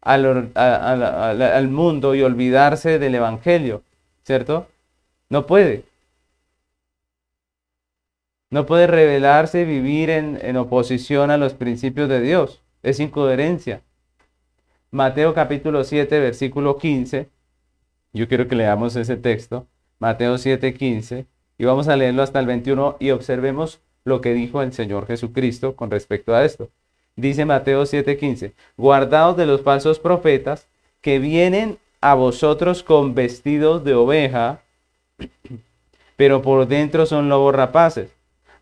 [0.01, 3.83] al, mundo y olvidarse del Evangelio,
[4.23, 4.67] ¿cierto?
[5.29, 5.83] No puede.
[8.49, 12.61] No puede rebelarse y vivir en oposición a los principios de Dios.
[12.81, 13.81] Es incoherencia.
[14.91, 17.27] Mateo capítulo 7, versículo 15.
[18.13, 19.67] Yo quiero que leamos ese texto.
[19.99, 21.25] Mateo 7, 15.
[21.57, 25.75] Y vamos a leerlo hasta el 21 y observemos lo que dijo el Señor Jesucristo
[25.75, 26.69] con respecto a esto.
[27.17, 30.67] Dice Mateo 7:15, guardaos de los falsos profetas
[31.01, 34.61] que vienen a vosotros con vestidos de oveja,
[36.15, 38.11] pero por dentro son lobos rapaces.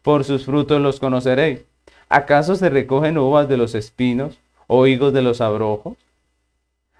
[0.01, 1.61] Por sus frutos los conoceréis.
[2.09, 5.97] ¿Acaso se recogen uvas de los espinos o higos de los abrojos?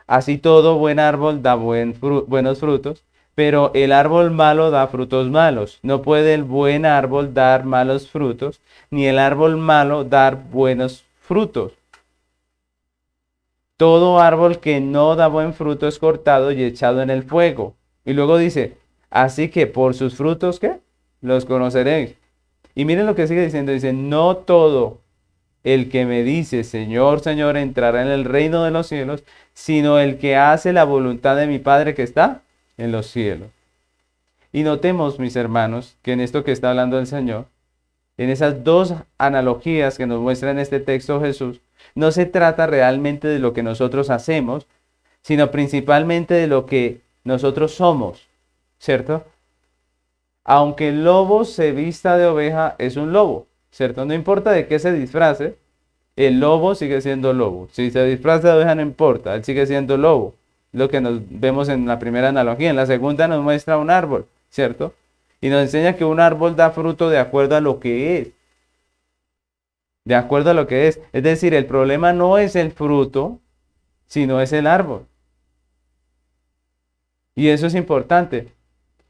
[0.08, 5.80] Así todo buen árbol da buenos frutos, pero el árbol malo da frutos malos.
[5.82, 11.74] No puede el buen árbol dar malos frutos, ni el árbol malo dar buenos frutos.
[13.78, 17.76] Todo árbol que no da buen fruto es cortado y echado en el fuego.
[18.06, 18.78] Y luego dice,
[19.10, 20.80] así que por sus frutos, ¿qué?
[21.20, 22.16] Los conoceréis.
[22.74, 25.00] Y miren lo que sigue diciendo, dice, no todo
[25.66, 29.24] el que me dice, Señor, Señor, entrará en el reino de los cielos,
[29.56, 32.44] sino el que hace la voluntad de mi Padre que está
[32.78, 33.50] en los cielos.
[34.54, 37.48] Y notemos, mis hermanos, que en esto que está hablando el Señor,
[38.18, 41.60] en esas dos analogías que nos muestra en este texto Jesús,
[41.96, 44.68] no se trata realmente de lo que nosotros hacemos,
[45.24, 48.28] sino principalmente de lo que nosotros somos,
[48.78, 49.26] ¿cierto?
[50.44, 53.48] Aunque el lobo se vista de oveja, es un lobo.
[53.76, 54.06] ¿Cierto?
[54.06, 55.58] No importa de qué se disfrace,
[56.16, 57.68] el lobo sigue siendo lobo.
[57.74, 60.34] Si se disfraza de no importa, él sigue siendo lobo.
[60.72, 62.70] Lo que nos vemos en la primera analogía.
[62.70, 64.94] En la segunda nos muestra un árbol, ¿cierto?
[65.42, 68.30] Y nos enseña que un árbol da fruto de acuerdo a lo que es.
[70.06, 71.02] De acuerdo a lo que es.
[71.12, 73.40] Es decir, el problema no es el fruto,
[74.08, 75.06] sino es el árbol.
[77.36, 78.54] Y eso es importante.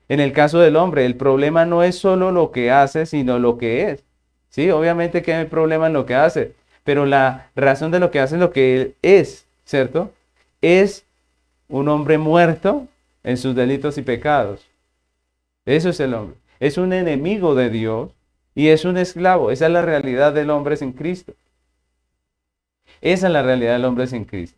[0.10, 3.60] En el caso del hombre, el problema no es solo lo que hace, sino lo
[3.60, 4.06] que es.
[4.56, 6.54] Sí, obviamente que hay problema en lo que hace,
[6.86, 10.14] pero la razón de lo que hace es lo que él es, ¿cierto?
[10.62, 11.04] Es
[11.68, 12.88] un hombre muerto
[13.26, 14.66] en sus delitos y pecados.
[15.66, 16.38] Eso es el hombre.
[16.62, 18.12] Es un enemigo de Dios
[18.54, 19.52] y es un esclavo.
[19.52, 21.34] Esa es la realidad del hombre sin Cristo.
[23.02, 24.58] Esa es la realidad del hombre sin Cristo.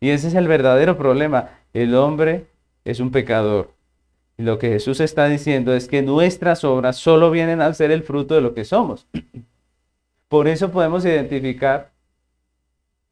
[0.00, 1.60] Y ese es el verdadero problema.
[1.72, 2.46] El hombre
[2.84, 3.70] es un pecador.
[4.38, 8.04] Y lo que Jesús está diciendo es que nuestras obras solo vienen a ser el
[8.04, 9.06] fruto de lo que somos.
[10.28, 11.90] Por eso podemos identificar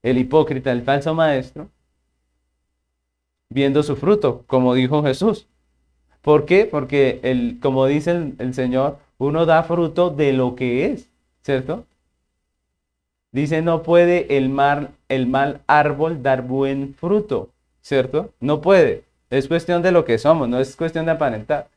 [0.05, 1.69] el hipócrita, el falso maestro,
[3.51, 5.49] viendo su fruto, como dijo Jesús.
[6.23, 6.65] ¿Por qué?
[6.65, 11.09] Porque, el, como dice el, Señor, uno da fruto de lo que es,
[11.43, 11.87] ¿cierto?
[13.33, 14.57] Dice, no puede el
[15.09, 18.33] el mal árbol dar buen fruto, ¿cierto?
[18.39, 19.06] No puede.
[19.31, 21.69] Es cuestión de lo que somos, no es cuestión de aparentar.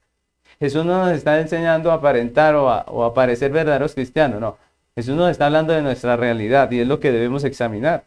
[0.59, 4.57] Jesús no nos está enseñando a aparentar o a, parecer verdaderos cristianos, no.
[4.95, 8.03] Jesús nos está hablando de nuestra realidad y es lo que debemos examinar.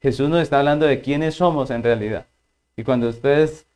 [0.00, 2.26] Jesús nos está hablando de quiénes somos en realidad.
[2.76, 3.66] Y cuando ustedes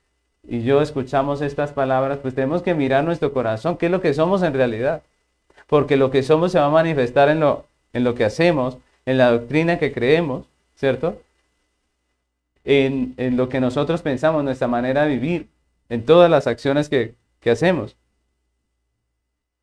[0.46, 4.14] y yo escuchamos estas palabras, pues tenemos que mirar nuestro corazón, qué es lo que
[4.14, 5.02] somos en realidad.
[5.66, 9.30] Porque lo que somos se va a manifestar lo, en lo que hacemos, en la
[9.30, 11.20] doctrina que creemos, ¿cierto?
[12.64, 15.48] En, lo que nosotros pensamos, nuestra manera de vivir,
[15.88, 17.96] en todas las acciones que, que hacemos.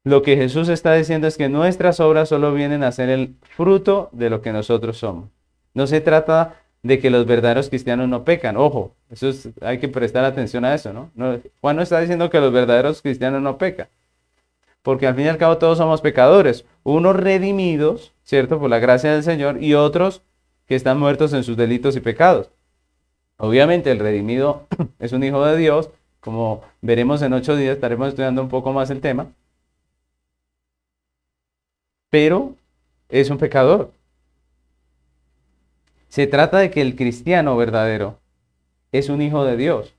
[0.04, 4.10] Lo que Jesús está diciendo es que nuestras obras solo vienen a ser el fruto
[4.14, 5.30] de lo que nosotros somos.
[5.74, 8.58] No se trata de que los verdaderos cristianos no pecan.
[8.58, 9.32] Ojo, eso
[9.62, 11.12] hay que prestar atención a eso, ¿no?
[11.16, 11.40] ¿no?
[11.62, 13.88] Juan no está diciendo que los verdaderos cristianos no pecan.
[14.82, 16.66] Porque al fin y al cabo todos somos pecadores.
[16.84, 18.60] Unos redimidos, ¿cierto?
[18.60, 20.22] Por la gracia del Señor y otros
[20.66, 22.52] que están muertos en sus delitos y pecados.
[23.38, 24.68] Obviamente el redimido
[25.00, 28.90] es un hijo de Dios, como veremos en ocho días, estaremos estudiando un poco más
[28.90, 29.28] el tema,
[32.10, 32.56] pero
[33.10, 33.92] es un pecador.
[36.10, 38.18] Se trata de que el cristiano verdadero
[38.92, 39.94] es un hijo de Dios,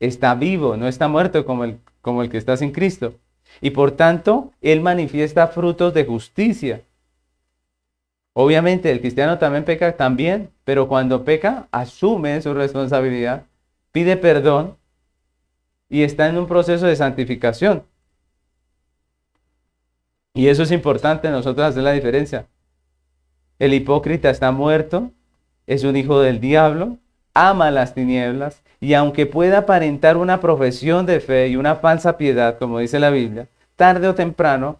[0.00, 3.14] está vivo, no está muerto como el, como el que está sin Cristo.
[3.60, 6.82] Y por tanto, Él manifiesta frutos de justicia,
[8.34, 13.44] Obviamente el cristiano también peca también, pero cuando peca asume su responsabilidad,
[13.92, 14.76] pide perdón
[15.88, 17.84] y está en un proceso de santificación.
[20.34, 22.46] Y eso es importante nosotros hacer la diferencia.
[23.58, 25.10] El hipócrita está muerto,
[25.66, 26.96] es un hijo del diablo,
[27.34, 32.58] ama las tinieblas y aunque pueda aparentar una profesión de fe y una falsa piedad,
[32.58, 34.78] como dice la Biblia, tarde o temprano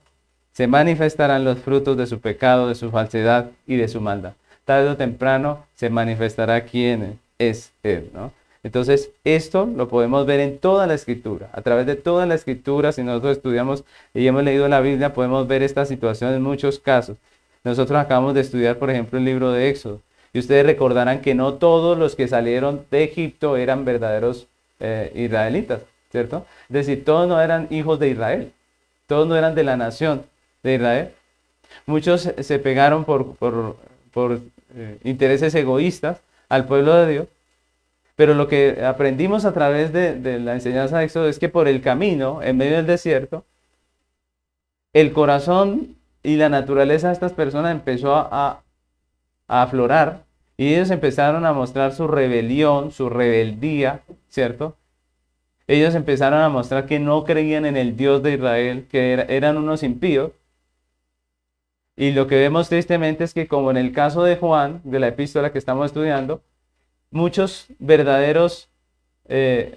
[0.53, 4.35] se manifestarán los frutos de su pecado, de su falsedad y de su maldad.
[4.65, 8.33] Tarde o temprano se manifestará quién es Él, ¿no?
[8.65, 11.49] Entonces, esto lo podemos ver en toda la escritura.
[11.53, 13.83] A través de toda la escritura, si nosotros estudiamos
[14.15, 17.17] y hemos leído la Biblia, podemos ver esta situación en muchos casos.
[17.65, 20.01] Nosotros acabamos de estudiar, por ejemplo, el libro de Éxodo.
[20.33, 24.47] Y ustedes recordarán que no todos los que salieron de Egipto eran verdaderos
[24.79, 26.47] eh, israelitas, ¿cierto?
[26.69, 28.53] Es decir, todos no eran hijos de Israel,
[29.07, 30.25] todos no eran de la nación
[30.63, 31.11] de Israel.
[31.87, 34.41] Muchos se pegaron por, por,
[34.75, 37.27] eh, intereses egoístas al pueblo de Dios.
[38.15, 41.81] Pero lo que aprendimos a través de, la enseñanza de Éxodo es que por el
[41.81, 43.45] camino, en medio del desierto,
[44.93, 48.63] el corazón y la naturaleza de estas personas empezó a,
[49.49, 50.25] a aflorar
[50.57, 54.77] y ellos empezaron a mostrar su rebelión, su rebeldía, ¿cierto?
[55.67, 59.83] Ellos empezaron a mostrar que no creían en el Dios de Israel, que eran unos
[59.83, 60.33] impíos,
[61.97, 65.09] y lo que vemos tristemente es que como en el caso de Juan, de la
[65.09, 66.43] epístola que estamos estudiando,
[67.11, 68.71] muchos verdaderos
[69.27, 69.77] eh,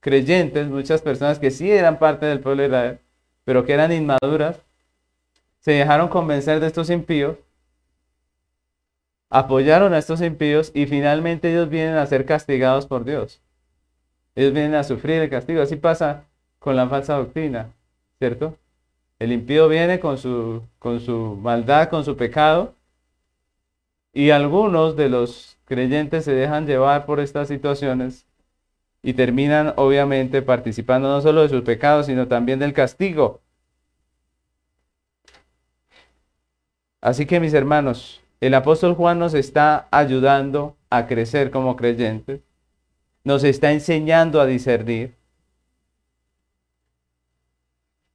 [0.00, 2.98] creyentes, muchas personas que sí eran parte del pueblo de Israel,
[3.44, 4.60] pero que eran inmaduras,
[5.60, 7.36] se dejaron convencer de estos impíos
[9.30, 13.42] apoyaron a estos impíos y finalmente ellos vienen a ser castigados por Dios.
[14.34, 15.62] Ellos vienen a sufrir el castigo.
[15.62, 16.24] Así pasa
[16.58, 17.72] con la falsa doctrina,
[18.18, 18.56] ¿cierto?
[19.18, 22.74] El impío viene con su, con su maldad, con su pecado,
[24.12, 28.26] y algunos de los creyentes se dejan llevar por estas situaciones
[29.02, 33.40] y terminan obviamente participando no solo de sus pecados, sino también del castigo.
[37.00, 42.40] Así que mis hermanos, el apóstol Juan nos está ayudando a crecer como creyentes,
[43.22, 45.14] nos está enseñando a discernir.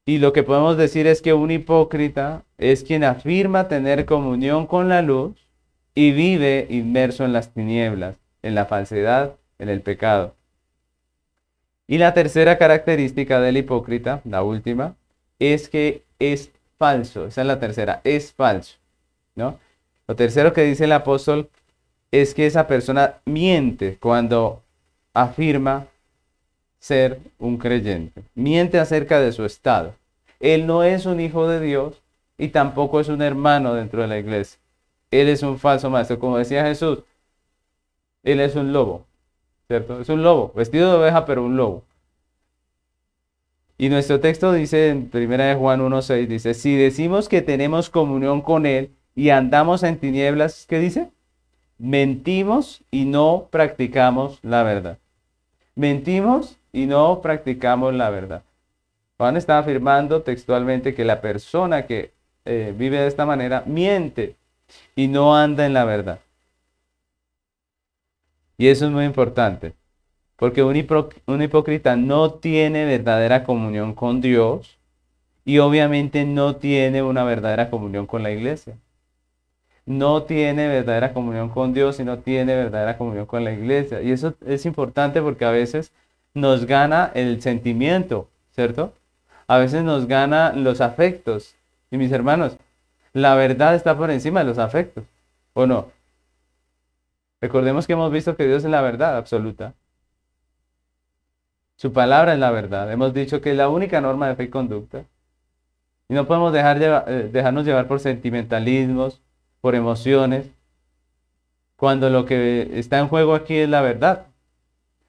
[0.06, 4.90] Y lo que podemos decir es que un hipócrita es quien afirma tener comunión con
[4.90, 5.48] la luz
[5.94, 10.36] y vive inmerso en las tinieblas, en la falsedad, en el pecado.
[11.88, 14.96] Y la tercera característica del hipócrita, la última,
[15.40, 17.28] es que es falso.
[17.28, 18.78] Esa es la tercera, es falso.
[19.36, 19.60] ¿no?
[20.08, 21.50] Lo tercero que dice el apóstol
[22.12, 24.64] es que esa persona miente cuando
[25.14, 25.88] afirma
[26.82, 28.24] ser un creyente.
[28.34, 29.94] Miente acerca de su estado.
[30.40, 32.02] Él no es un hijo de Dios
[32.38, 34.60] y tampoco es un hermano dentro de la iglesia.
[35.12, 36.18] Él es un falso maestro.
[36.18, 37.04] Como decía Jesús,
[38.24, 39.06] él es un lobo,
[39.68, 40.02] ¿cierto?
[40.02, 41.84] Es un lobo, vestido de oveja, pero un lobo.
[43.78, 48.66] Y nuestro texto dice en 1 Juan 1.6, dice, si decimos que tenemos comunión con
[48.66, 51.12] Él y andamos en tinieblas, ¿qué dice?
[51.78, 54.98] Mentimos y no practicamos la verdad.
[55.76, 58.44] Mentimos y no practicamos la verdad.
[59.18, 62.14] Juan está afirmando textualmente que la persona que
[62.46, 64.36] eh, vive de esta manera miente
[64.96, 66.20] y no anda en la verdad.
[68.58, 69.74] Y eso es muy importante,
[70.38, 70.76] porque un,
[71.28, 74.80] un hipócrita no tiene verdadera comunión con Dios
[75.46, 78.78] y obviamente no tiene una verdadera comunión con la iglesia.
[79.86, 84.02] No tiene verdadera comunión con Dios y no tiene verdadera comunión con la iglesia.
[84.02, 85.92] Y eso es importante porque a veces
[86.34, 88.94] nos gana el sentimiento, ¿cierto?
[89.48, 91.56] A veces nos gana los afectos.
[91.90, 92.58] Y mis hermanos,
[93.14, 95.04] la verdad está por encima de los afectos,
[95.54, 95.88] ¿o no?
[97.42, 99.74] Recordemos que hemos visto que Dios es la verdad absoluta.
[101.76, 102.92] Su palabra es la verdad.
[102.92, 105.06] Hemos dicho que es la única norma de fe y conducta.
[106.08, 109.22] Y no podemos dejar eh, dejarnos llevar por sentimentalismos,
[109.62, 110.52] por emociones,
[111.76, 114.28] cuando lo que está en juego aquí es la verdad.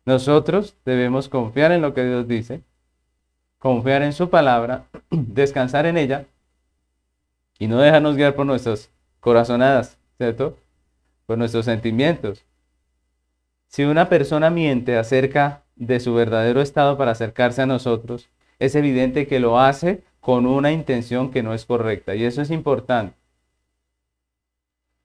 [0.04, 2.62] Nosotros debemos confiar en lo que Dios dice,
[3.58, 6.26] confiar en su palabra, descansar en ella
[7.58, 8.90] y no dejarnos guiar por nuestras
[9.20, 10.58] corazonadas, ¿cierto?
[11.26, 12.44] Por nuestros sentimientos.
[13.68, 18.28] Si una persona miente acerca de su verdadero estado para acercarse a nosotros,
[18.58, 22.14] es evidente que lo hace con una intención que no es correcta.
[22.14, 23.16] Y eso es importante.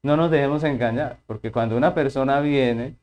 [0.04, 2.96] No nos dejemos engañar, porque cuando una persona viene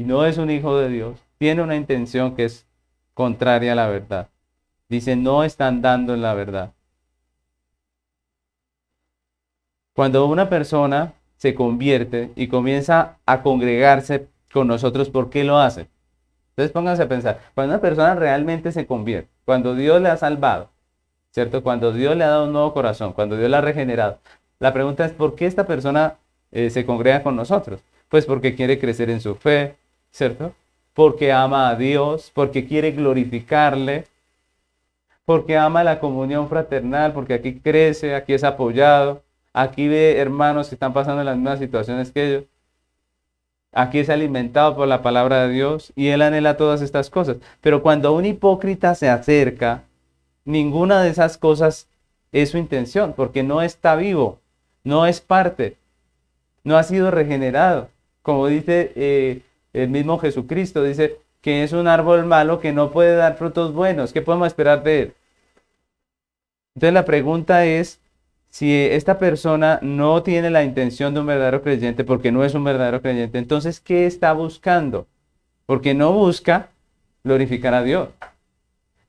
[0.00, 2.64] y no es un hijo de Dios, tiene una intención que es
[3.12, 4.28] contraria a la verdad.
[4.88, 6.72] Dice, no están dando en la verdad.
[9.92, 15.86] Cuando una persona se convierte y comienza a congregarse con nosotros, ¿por qué lo hace?
[16.52, 20.70] Entonces pónganse a pensar, cuando una persona realmente se convierte, cuando Dios le ha salvado,
[21.30, 21.62] ¿cierto?
[21.62, 24.18] Cuando Dios le ha dado un nuevo corazón, cuando Dios la ha regenerado,
[24.60, 26.16] la pregunta es, ¿por qué esta persona
[26.52, 27.82] eh, se congrega con nosotros?
[28.08, 29.76] Pues porque quiere crecer en su fe,
[30.12, 30.54] ¿cierto?
[30.94, 34.06] Porque ama a Dios, porque quiere glorificarle,
[35.24, 40.76] porque ama la comunión fraternal, porque aquí crece, aquí es apoyado, Aquí ve hermanos que
[40.76, 42.44] están pasando las mismas situaciones que ellos.
[43.72, 47.38] Aquí es alimentado por la palabra de Dios y él anhela todas estas cosas.
[47.60, 49.84] Pero cuando un hipócrita se acerca,
[50.44, 51.88] ninguna de esas cosas
[52.32, 54.38] es su intención, porque no está vivo,
[54.84, 55.76] no es parte,
[56.64, 57.88] no ha sido regenerado.
[58.22, 59.42] Como dice eh,
[59.72, 64.12] el mismo Jesucristo, dice que es un árbol malo que no puede dar frutos buenos.
[64.12, 65.14] ¿Qué podemos esperar de él?
[66.74, 68.00] Entonces la pregunta es,
[68.48, 72.64] si esta persona no tiene la intención de un verdadero creyente porque no es un
[72.64, 75.06] verdadero creyente, entonces, ¿qué está buscando?
[75.66, 76.70] Porque no busca
[77.22, 78.08] glorificar a Dios.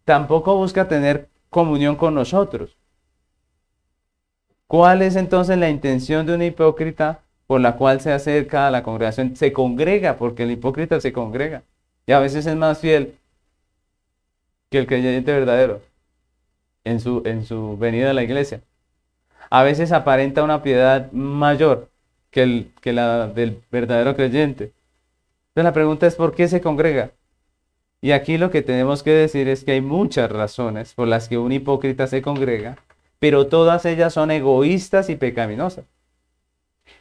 [0.05, 2.77] Tampoco busca tener comunión con nosotros.
[4.67, 7.21] ¿Cuál es entonces la intención de un hipócrita
[7.51, 9.35] por la cual se acerca a la congregación?
[9.35, 11.63] Se congrega porque el hipócrita se congrega.
[12.07, 13.17] Y a veces es más fiel
[14.69, 15.81] que el creyente verdadero
[16.85, 18.61] en su, en su venida a la iglesia
[19.51, 21.89] a veces aparenta una piedad mayor
[22.31, 24.71] que, el, que la del verdadero creyente.
[25.49, 27.11] Entonces la pregunta es, ¿por qué se congrega?
[27.99, 31.37] Y aquí lo que tenemos que decir es que hay muchas razones por las que
[31.37, 32.77] un hipócrita se congrega,
[33.19, 35.83] pero todas ellas son egoístas y pecaminosas.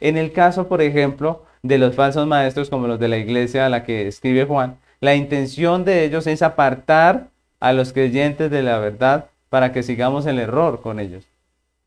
[0.01, 3.69] En el caso, por ejemplo, de los falsos maestros como los de la iglesia a
[3.69, 7.27] la que escribe Juan, la intención de ellos es apartar
[7.59, 11.25] a los creyentes de la verdad para que sigamos el error con ellos,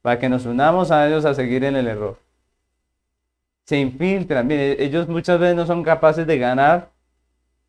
[0.00, 2.18] para que nos unamos a ellos a seguir en el error.
[3.64, 6.90] Se infiltran, mire, ellos muchas veces no son capaces de ganar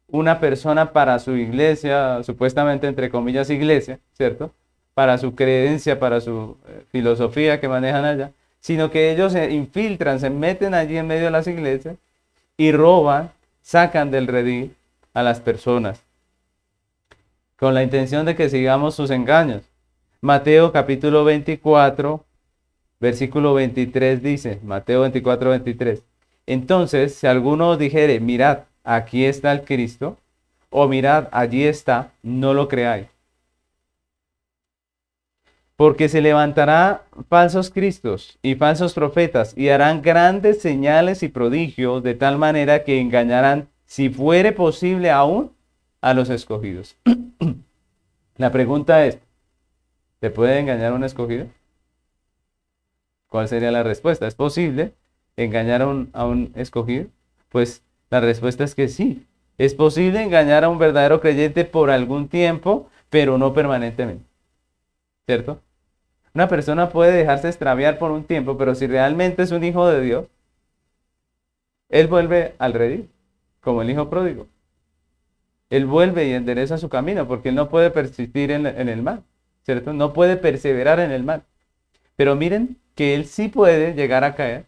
[0.08, 4.52] una persona para su iglesia, supuestamente entre comillas iglesia, ¿cierto?
[4.94, 8.32] Para su creencia, para su eh, filosofía que manejan allá,
[8.66, 11.98] sino que ellos se infiltran, se meten allí en medio de las iglesias
[12.58, 13.30] y roban,
[13.62, 14.76] sacan del redil
[15.14, 16.02] a las personas
[17.58, 19.62] con la intención de que sigamos sus engaños.
[20.20, 22.26] Mateo capítulo 24,
[23.00, 26.02] versículo 23 dice, Mateo 24, 23.
[26.48, 30.18] Entonces, si alguno dijere, mirad, aquí está el Cristo,
[30.72, 33.06] o mirad, allí está, no lo creáis.
[35.76, 42.16] Porque se levantará falsos cristos y falsos profetas y harán grandes señales y prodigios de
[42.16, 45.52] tal manera que engañarán, si fuere posible aún,
[46.02, 46.96] a los escogidos.
[48.38, 49.20] La pregunta es,
[50.20, 51.48] ¿te puede engañar un escogido?
[53.28, 54.28] ¿Cuál sería la respuesta?
[54.28, 54.94] ¿Es posible
[55.36, 57.08] engañar a a un escogido?
[57.50, 59.26] Pues la respuesta es que sí.
[59.58, 64.26] Es posible engañar a un verdadero creyente por algún tiempo, pero no permanentemente.
[65.26, 65.62] ¿Cierto?
[66.36, 70.02] Una persona puede dejarse extraviar por un tiempo, pero si realmente es un hijo de
[70.02, 70.26] Dios,
[71.88, 73.10] él vuelve al redil,
[73.62, 74.48] como el hijo pródigo.
[75.70, 79.24] Él vuelve y endereza su camino, porque él no puede persistir en, el mal,
[79.64, 79.94] ¿cierto?
[79.94, 81.44] No puede perseverar en el mal.
[82.18, 84.66] Pero miren que él sí puede llegar a caer,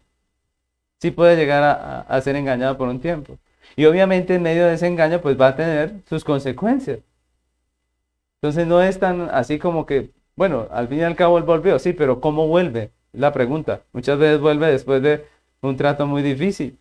[1.00, 3.38] sí puede llegar a, a ser engañado por un tiempo.
[3.76, 7.00] Y obviamente en medio de ese engaño, pues va a tener sus consecuencias.
[8.36, 11.80] Entonces no es tan así como que bueno, al fin y al cabo él volvió,
[11.80, 12.92] sí, pero ¿cómo vuelve?
[13.12, 13.80] La pregunta.
[13.92, 15.24] Muchas veces vuelve después de
[15.62, 16.78] un trato muy difícil.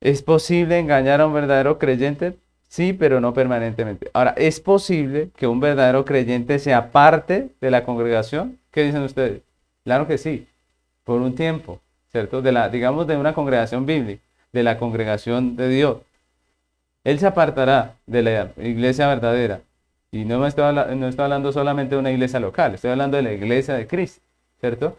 [0.00, 2.36] ¿Es posible engañar a un verdadero creyente?
[2.68, 4.08] Sí, pero no permanentemente.
[4.12, 8.60] Ahora, ¿es posible que un verdadero creyente sea parte de la congregación?
[8.70, 9.42] ¿Qué dicen ustedes?
[9.82, 10.46] Claro que sí,
[11.02, 11.80] por un tiempo,
[12.12, 12.42] ¿cierto?
[12.42, 15.96] De la, digamos, de una congregación bíblica, de la congregación de Dios.
[17.02, 19.62] Él se apartará de la iglesia verdadera,
[20.10, 23.22] y no, me estoy, no estoy hablando solamente de una iglesia local, estoy hablando de
[23.22, 24.22] la iglesia de Cristo,
[24.60, 24.96] ¿cierto?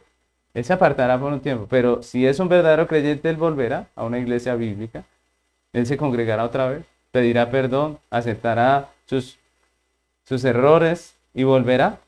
[0.53, 4.03] Él se apartará por un tiempo, pero si es un verdadero creyente, él volverá a
[4.03, 5.05] una iglesia bíblica,
[5.73, 9.37] él se congregará otra vez, pedirá perdón, aceptará sus,
[10.23, 11.99] sus errores y volverá.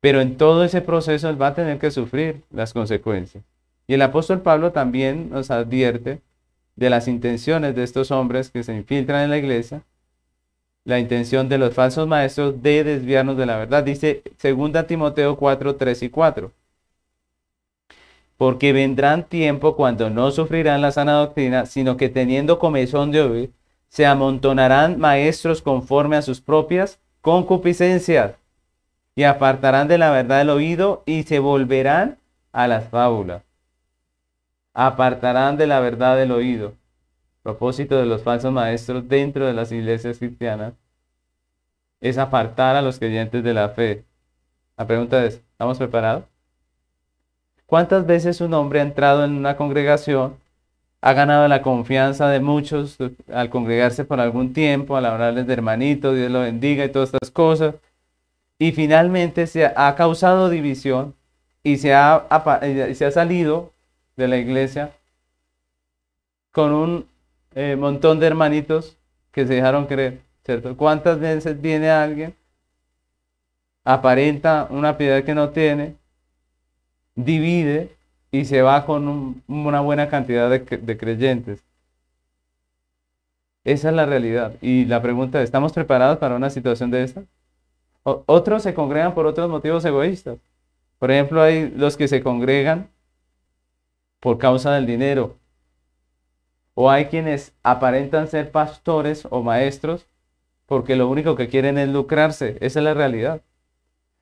[0.00, 3.42] Pero en todo ese proceso él va a tener que sufrir las consecuencias.
[3.86, 6.20] Y el apóstol Pablo también nos advierte
[6.76, 9.82] de las intenciones de estos hombres que se infiltran en la iglesia
[10.84, 13.82] la intención de los falsos maestros de desviarnos de la verdad.
[13.82, 16.52] Dice 2 Timoteo 4, 3 y 4.
[18.36, 23.52] Porque vendrán tiempo cuando no sufrirán la sana doctrina, sino que teniendo comezón de oír,
[23.88, 28.32] se amontonarán maestros conforme a sus propias concupiscencias
[29.14, 32.18] y apartarán de la verdad el oído y se volverán
[32.52, 33.42] a las fábulas.
[34.74, 36.74] Apartarán de la verdad el oído
[37.44, 40.72] propósito de los falsos maestros dentro de las iglesias cristianas
[42.00, 44.02] es apartar a los creyentes de la fe.
[44.78, 46.24] La pregunta es, ¿estamos preparados?
[47.66, 50.36] ¿Cuántas veces un hombre ha entrado en una congregación,
[51.02, 52.96] ha ganado la confianza de muchos
[53.30, 57.30] al congregarse por algún tiempo, al hablarles de hermanito, Dios lo bendiga y todas estas
[57.30, 57.74] cosas,
[58.58, 61.14] y finalmente se ha causado división
[61.62, 62.26] y se ha,
[62.90, 63.70] y se ha salido
[64.16, 64.92] de la iglesia
[66.52, 67.13] con un
[67.54, 68.96] eh, montón de hermanitos
[69.32, 70.76] que se dejaron creer, ¿cierto?
[70.76, 72.34] ¿Cuántas veces viene alguien,
[73.84, 75.96] aparenta una piedad que no tiene,
[77.14, 77.96] divide
[78.30, 81.64] y se va con una buena cantidad de, de creyentes?
[83.64, 84.54] Esa es la realidad.
[84.60, 87.24] Y la pregunta es, ¿estamos preparados para una situación de esta?
[88.04, 90.38] otros se congregan por otros motivos egoístas.
[90.98, 92.90] Por ejemplo, hay los que se congregan
[94.20, 95.36] por causa del dinero,
[96.74, 100.06] o hay quienes aparentan ser pastores o maestros
[100.66, 102.56] porque lo único que quieren es lucrarse.
[102.60, 103.40] Esa es la realidad.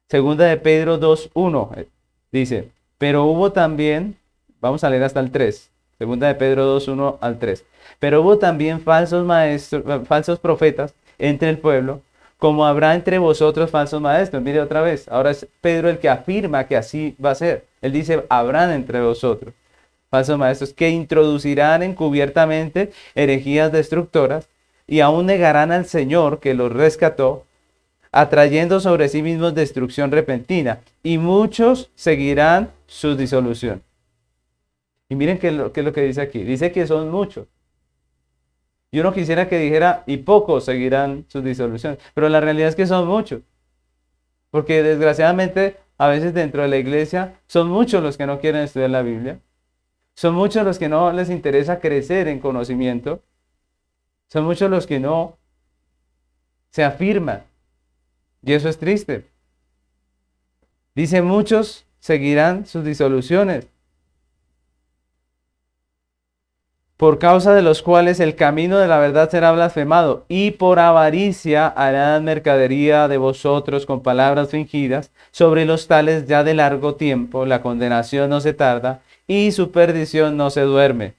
[0.09, 1.89] Segunda de Pedro 2.1 eh,
[2.31, 4.17] dice, pero hubo también,
[4.61, 7.65] vamos a leer hasta el 3, segunda de Pedro 2.1 al 3,
[7.99, 12.03] pero hubo también falsos maestros, eh, falsos profetas entre el pueblo,
[12.37, 14.43] como habrá entre vosotros falsos maestros.
[14.43, 17.65] Mire otra vez, ahora es Pedro el que afirma que así va a ser.
[17.81, 19.55] Él dice, habrán entre vosotros
[20.13, 24.51] falsos maestros, que introducirán encubiertamente herejías destructoras
[24.87, 27.47] y aún negarán al Señor que los rescató,
[28.13, 33.83] atrayendo sobre sí mismos destrucción repentina, y muchos seguirán su disolución.
[35.09, 36.45] Y miren qué, qué es lo que dice aquí.
[36.45, 37.47] Dice que son muchos.
[38.93, 42.87] Yo no quisiera que dijera, y pocos seguirán su disolución, pero la realidad es que
[42.87, 43.41] son muchos.
[44.51, 48.91] Porque desgraciadamente a veces dentro de la iglesia son muchos los que no quieren estudiar
[48.91, 49.39] la Biblia.
[50.15, 53.23] Son muchos los que no les interesa crecer en conocimiento.
[54.29, 55.39] Son muchos los que no
[56.71, 57.45] se afirman.
[58.43, 59.31] Y eso es triste.
[60.95, 63.67] Dice, muchos seguirán sus disoluciones,
[67.03, 71.67] por causa de los cuales el camino de la verdad será blasfemado, y por avaricia
[71.67, 77.61] harán mercadería de vosotros con palabras fingidas, sobre los tales ya de largo tiempo la
[77.61, 81.15] condenación no se tarda, y su perdición no se duerme.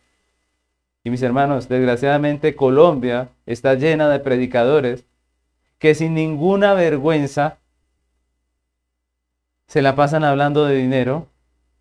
[1.04, 5.06] Y mis hermanos, desgraciadamente Colombia está llena de predicadores
[5.80, 7.58] que sin ninguna vergüenza
[9.68, 11.28] se la pasan hablando de dinero,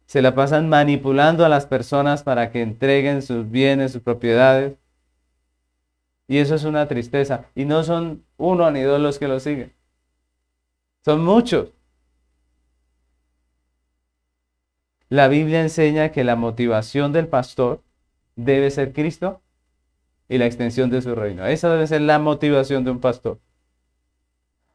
[0.07, 4.75] se la pasan manipulando a las personas para que entreguen sus bienes, sus propiedades.
[6.27, 7.47] Y eso es una tristeza.
[7.55, 9.73] Y no son uno ni dos los que lo siguen.
[11.05, 11.73] Son muchos.
[15.13, 17.83] La Biblia enseña que la motivación del pastor
[18.35, 19.43] debe ser Cristo
[20.27, 21.45] y la extensión de su reino.
[21.45, 23.39] Esa debe ser la motivación de un pastor.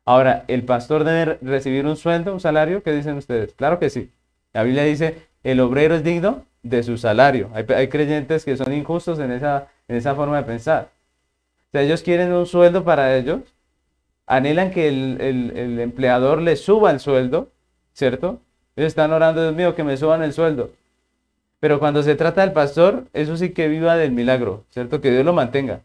[0.05, 2.83] Ahora, ¿el pastor debe recibir un sueldo, un salario?
[2.83, 3.55] ¿Qué dicen ustedes?
[3.55, 4.11] Claro que sí.
[4.53, 7.49] La Biblia dice, el obrero es digno de su salario.
[7.55, 10.91] Hay, creyentes que son injustos en esa, en esa forma de pensar.
[11.69, 13.39] O sea, ellos quieren un sueldo para ellos,
[14.27, 17.51] anhelan que el, empleador les suba el sueldo,
[17.93, 18.39] ¿cierto?
[18.77, 20.71] Ellos están orando, Dios mío, que me suban el sueldo.
[21.59, 25.01] Pero cuando se trata del pastor, eso sí que viva del milagro, ¿cierto?
[25.01, 25.81] Que Dios lo mantenga.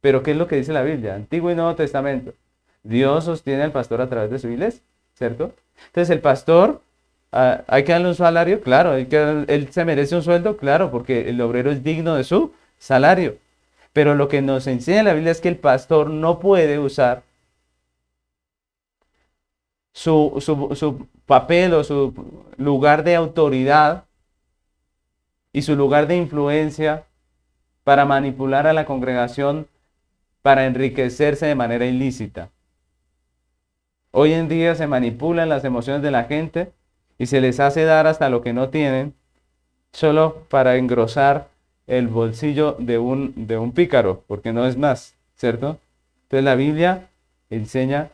[0.00, 1.16] Pero ¿qué es lo que dice la Biblia?
[1.16, 2.34] Antiguo y Nuevo Testamento.
[2.84, 4.82] Dios sostiene al pastor a través de su iglesia,
[5.14, 5.52] ¿cierto?
[5.88, 6.80] Entonces el pastor
[7.32, 8.60] Ah, ¿Hay que darle un salario?
[8.60, 8.92] Claro.
[8.92, 10.56] ¿Hay que, ¿Él se merece un sueldo?
[10.56, 13.36] Claro, porque el obrero es digno de su salario.
[13.92, 17.22] Pero lo que nos enseña la Biblia es que el pastor no puede usar
[19.92, 22.14] su, su papel o su
[22.56, 24.04] lugar de autoridad
[25.52, 27.04] y su lugar de influencia
[27.84, 29.66] para manipular a la congregación
[30.42, 32.50] para enriquecerse de manera ilícita.
[34.12, 36.72] Hoy en día se manipulan las emociones de la gente
[37.18, 39.14] y se les hace dar hasta lo que no tienen,
[39.92, 41.48] solo para engrosar
[41.86, 45.78] el bolsillo de un, de un pícaro, porque no es más, ¿cierto?
[46.22, 47.08] Entonces la Biblia
[47.50, 48.10] enseña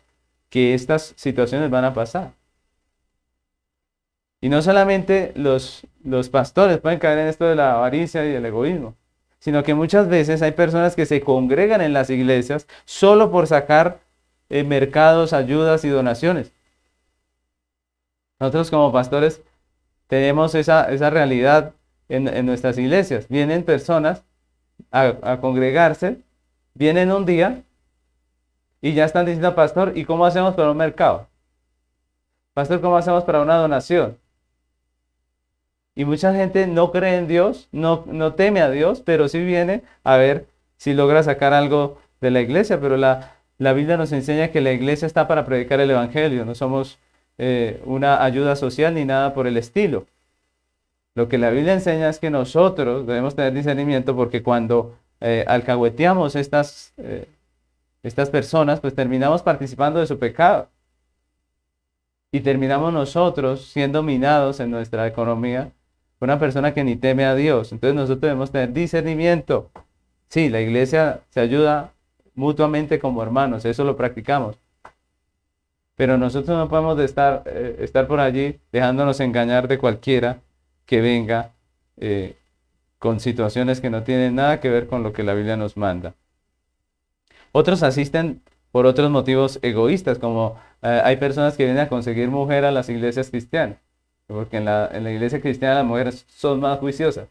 [0.48, 2.32] que estas situaciones van a pasar.
[4.40, 8.44] Y no solamente los, los pastores pueden caer en esto de la avaricia y el
[8.46, 8.94] egoísmo,
[9.38, 14.00] sino que muchas veces hay personas que se congregan en las iglesias solo por sacar
[14.48, 16.52] eh, mercados, ayudas y donaciones.
[18.38, 19.42] Nosotros como pastores
[20.06, 21.74] tenemos esa, realidad
[22.08, 23.26] en, nuestras iglesias.
[23.28, 24.22] Vienen personas
[24.90, 26.20] a, congregarse,
[26.74, 27.62] vienen un día
[28.80, 31.28] y ya están diciendo, pastor, ¿y cómo hacemos para un mercado?
[32.54, 34.18] Pastor, ¿cómo hacemos para una donación?
[35.94, 39.82] Y mucha gente no cree en Dios, no, no teme a Dios, pero sí viene
[40.04, 40.46] a ver
[40.76, 42.80] si logra sacar algo de la iglesia.
[42.80, 46.54] Pero la, la Biblia nos enseña que la iglesia está para predicar el Evangelio, no
[46.54, 46.98] somos
[47.38, 50.06] eh, una ayuda social ni nada por el estilo.
[51.14, 56.36] Lo que la Biblia enseña es que nosotros debemos tener discernimiento porque cuando eh, alcahueteamos
[56.36, 57.26] estas, eh,
[58.06, 60.68] estas personas, pues terminamos participando de su pecado.
[62.30, 65.72] Y terminamos nosotros siendo minados en nuestra economía
[66.18, 67.72] por una persona que ni teme a Dios.
[67.72, 69.70] Entonces nosotros debemos tener discernimiento.
[70.28, 71.94] Sí, la iglesia se ayuda
[72.34, 74.56] mutuamente como hermanos, eso lo practicamos.
[75.96, 80.40] Pero nosotros no podemos estar, eh, estar por allí dejándonos engañar de cualquiera
[80.84, 81.54] que venga
[81.96, 82.36] eh,
[82.98, 86.14] con situaciones que no tienen nada que ver con lo que la Biblia nos manda.
[87.58, 92.66] Otros asisten por otros motivos egoístas, como eh, hay personas que vienen a conseguir mujer
[92.66, 93.78] a las iglesias cristianas,
[94.26, 97.28] porque en la, iglesia cristiana las mujeres son más juiciosas.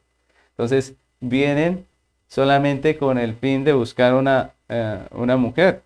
[0.50, 1.86] Entonces vienen
[2.28, 4.56] solamente con el fin de buscar una,
[5.12, 5.84] una mujer.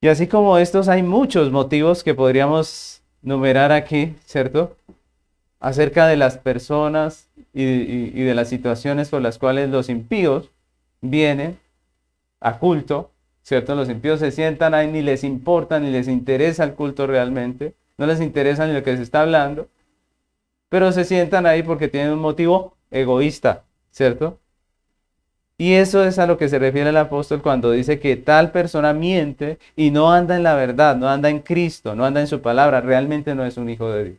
[0.00, 4.78] Y así como estos, hay muchos motivos que podríamos numerar aquí, ¿cierto?
[5.60, 10.48] Acerca de las personas y, de las situaciones por las cuales los impíos
[11.02, 11.58] vienen
[12.42, 13.10] a culto,
[13.42, 13.74] ¿cierto?
[13.74, 18.06] Los impíos se sientan ahí, ni les importa, ni les interesa el culto realmente, no
[18.06, 19.68] les interesa ni lo que se está hablando,
[20.68, 24.38] pero se sientan ahí porque tienen un motivo egoísta, ¿cierto?
[25.58, 28.92] Y eso es a lo que se refiere el apóstol cuando dice que tal persona
[28.92, 32.40] miente y no anda en la verdad, no anda en Cristo, no anda en su
[32.42, 34.16] palabra, realmente no es un hijo de Dios.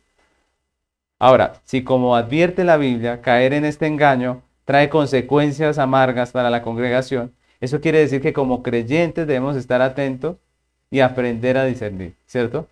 [1.20, 6.62] Ahora, si como advierte la Biblia, caer en este engaño trae consecuencias amargas para la
[6.62, 7.34] congregación,
[7.64, 10.36] eso quiere decir que como creyentes debemos estar atentos
[10.92, 12.68] y aprender a discernir, ¿cierto?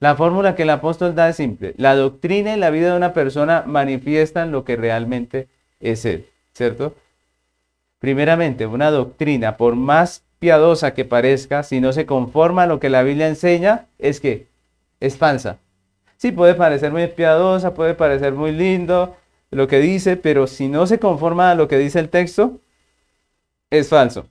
[0.00, 1.72] La fórmula que el apóstol da es simple.
[1.76, 5.46] La doctrina y la vida de una persona manifiestan lo que realmente
[5.78, 6.96] es él, ¿cierto?
[8.00, 12.90] Primeramente, una doctrina, por más piadosa que parezca, si no se conforma a lo que
[12.90, 14.48] la Biblia enseña, es que
[14.98, 15.58] es falsa.
[16.16, 19.14] Sí, puede parecer muy piadosa, puede parecer muy lindo
[19.52, 22.58] lo que dice, pero si no se conforma a lo que dice el texto,
[23.70, 24.26] es falso.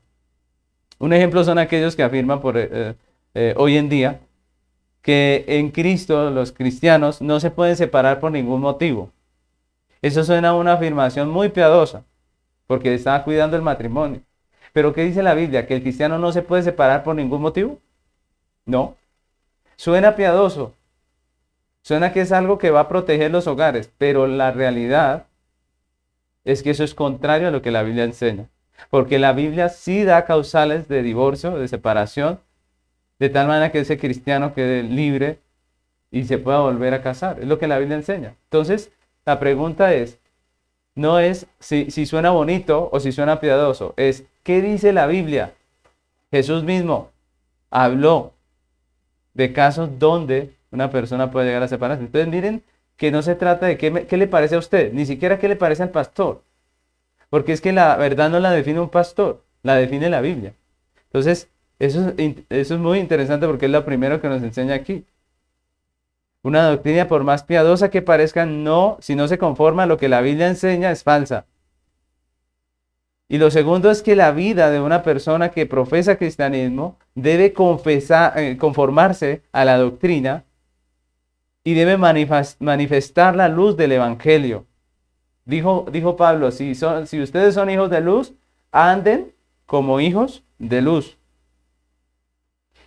[1.00, 2.96] Un ejemplo son aquellos que afirman por, eh,
[3.34, 4.20] eh, hoy en día
[5.02, 9.12] que en Cristo los cristianos no se pueden separar por ningún motivo.
[10.02, 12.04] Eso suena a una afirmación muy piadosa,
[12.68, 14.22] porque está cuidando el matrimonio.
[14.74, 15.66] Pero ¿qué dice la Biblia?
[15.66, 17.80] ¿Que el cristiano no se puede separar por ningún motivo?
[18.66, 18.96] No.
[19.78, 20.74] Suena piadoso.
[21.84, 25.28] Suena que es algo que va a proteger los hogares, pero la realidad
[26.44, 28.50] es que eso es contrario a lo que la Biblia enseña.
[28.90, 32.40] Porque la Biblia sí da causales de divorcio, de separación,
[33.20, 35.40] de tal manera que ese cristiano quede libre
[36.12, 37.40] y se pueda volver a casar.
[37.40, 38.36] Es lo que la Biblia enseña.
[38.46, 38.92] Entonces,
[39.26, 40.20] la pregunta es,
[40.96, 45.54] no es si, si suena bonito o si suena piadoso, es ¿qué dice la Biblia?
[46.32, 47.12] Jesús mismo
[47.70, 48.34] habló
[49.34, 52.04] de casos donde una persona puede llegar a separarse.
[52.04, 52.64] Entonces miren
[52.96, 55.56] que no se trata de qué, qué le parece a usted, ni siquiera qué le
[55.56, 56.42] parece al pastor.
[57.30, 60.54] Porque es que la verdad no la define un pastor, la define la Biblia.
[61.06, 61.50] Entonces,
[61.80, 65.06] eso, eso es muy interesante porque es lo primero que nos enseña aquí.
[66.44, 70.08] Una doctrina, por más piadosa que parezca, no, si no se conforma a lo que
[70.08, 71.46] la Biblia enseña, es falsa.
[73.30, 78.40] Y lo segundo es que la vida de una persona que profesa cristianismo debe confesar,
[78.40, 80.46] eh, conformarse a la doctrina
[81.66, 84.66] y debe manifestar la luz del Evangelio.
[85.48, 88.34] Dijo, dijo Pablo, si, son, si ustedes son hijos de luz,
[88.74, 89.34] anden
[89.66, 91.18] como hijos de luz.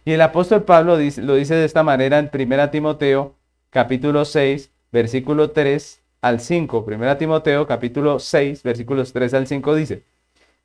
[0.04, 3.34] Y el apóstol Pablo lo dice de esta manera en 1 Timoteo
[3.70, 6.84] capítulo 6, versículo 3 al 5.
[6.86, 10.02] 1 Timoteo capítulo 6, versículos 3 al 5 dice,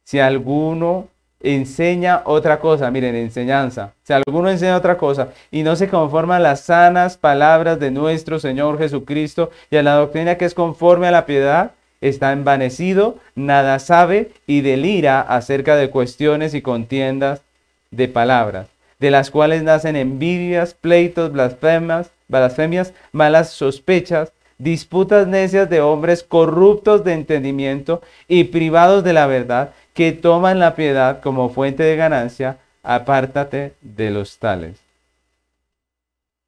[0.03, 1.07] si alguno
[1.39, 6.39] enseña otra cosa, miren, enseñanza, si alguno enseña otra cosa y no se conforma a
[6.41, 11.11] las sanas palabras de nuestro Señor Jesucristo y a la doctrina que es conforme a
[11.11, 11.71] la piedad,
[12.09, 17.41] está envanecido, nada sabe y delira acerca de cuestiones y contiendas
[17.89, 18.67] de palabras,
[18.99, 27.03] de las cuales nacen envidias, pleitos, blasfemas, blasfemias, malas sospechas, disputas necias de hombres corruptos
[27.03, 32.57] de entendimiento y privados de la verdad, que toman la piedad como fuente de ganancia,
[32.83, 34.79] apártate de los tales.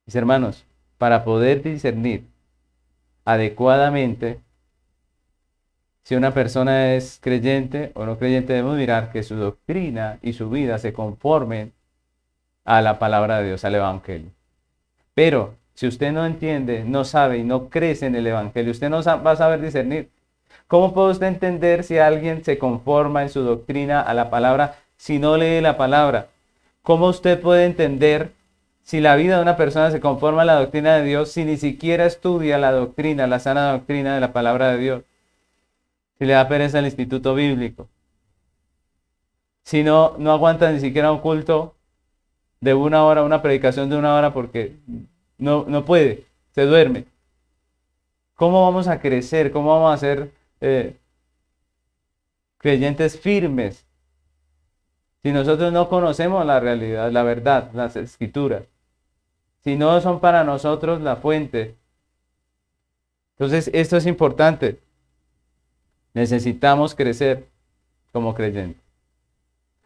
[0.06, 0.66] Mis hermanos,
[0.98, 2.26] para poder discernir
[3.26, 4.40] adecuadamente
[6.08, 10.50] si una persona es creyente o no creyente, debemos mirar que su doctrina y su
[10.50, 11.74] vida se conformen
[12.64, 14.30] a la palabra de Dios, al Evangelio.
[15.14, 19.04] Pero si usted no entiende, no sabe y no crece en el Evangelio, usted no
[19.04, 20.10] va a saber discernir.
[20.70, 25.20] ¿Cómo puede usted entender si alguien se conforma en su doctrina a la palabra si
[25.20, 26.28] no lee la palabra?
[26.84, 28.32] ¿Cómo usted puede entender
[28.82, 31.58] si la vida de una persona se conforma a la doctrina de Dios si ni
[31.58, 35.04] siquiera estudia la doctrina, la sana doctrina de la palabra de Dios?
[36.18, 37.88] Si le da pereza al instituto bíblico,
[39.64, 41.76] si no, no aguanta ni siquiera un culto
[42.62, 44.78] de una hora, una predicación de una hora porque
[45.38, 47.06] no, no puede, se duerme.
[48.36, 49.52] ¿Cómo vamos a crecer?
[49.52, 50.96] ¿Cómo vamos a ser eh,
[52.60, 53.86] creyentes firmes?
[55.24, 58.64] Si nosotros no conocemos la realidad, la verdad, las escrituras,
[59.64, 61.76] si no son para nosotros la fuente.
[63.32, 64.80] Entonces, esto es importante.
[66.18, 67.46] Necesitamos crecer
[68.12, 68.82] como creyentes.